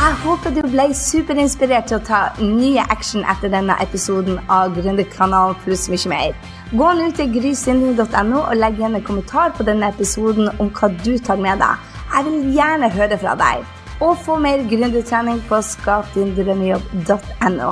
Jeg 0.00 0.14
håper 0.24 0.50
du 0.50 0.60
ble 0.64 0.86
superinspirert 0.96 1.90
til 1.90 1.98
å 1.98 2.04
ta 2.04 2.20
nye 2.40 2.80
action 2.92 3.24
etter 3.28 3.52
denne 3.52 3.74
episoden 3.84 4.38
av 4.48 4.72
Gründerkanalen 4.72 5.58
pluss 5.64 5.90
mye 5.92 6.08
mer. 6.12 6.38
Gå 6.72 6.88
nå 6.96 7.10
til 7.18 7.28
grysynding.no 7.34 8.40
og 8.40 8.56
legg 8.56 8.80
igjen 8.80 8.96
en 8.96 9.04
kommentar 9.04 9.52
på 9.58 9.66
denne 9.68 9.90
episoden 9.92 10.48
om 10.56 10.72
hva 10.72 10.88
du 11.04 11.12
tar 11.18 11.36
med 11.44 11.60
deg. 11.60 11.84
Jeg 12.14 12.26
vil 12.30 12.48
gjerne 12.56 12.90
høre 12.96 13.20
fra 13.20 13.36
deg. 13.44 13.68
Og 14.00 14.18
få 14.24 14.38
mer 14.40 14.58
gründertrening 14.70 15.40
på 15.48 15.56
skapdindrømmejobb.no. 15.74 17.70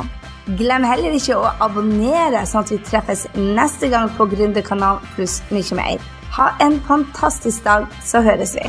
Glem 0.57 0.85
heller 0.89 1.13
ikke 1.13 1.37
å 1.37 1.51
abonnere, 1.65 2.47
sånn 2.49 2.65
at 2.65 2.73
vi 2.73 2.79
treffes 2.85 3.27
neste 3.37 3.89
gang 3.93 4.09
på 4.17 4.25
Gründerkanalen 4.33 5.05
pluss 5.13 5.43
mye 5.53 5.75
mer. 5.77 5.99
Ha 6.39 6.47
en 6.65 6.81
fantastisk 6.89 7.65
dag, 7.65 7.83
så 8.05 8.21
høres 8.25 8.55
vi. 8.57 8.65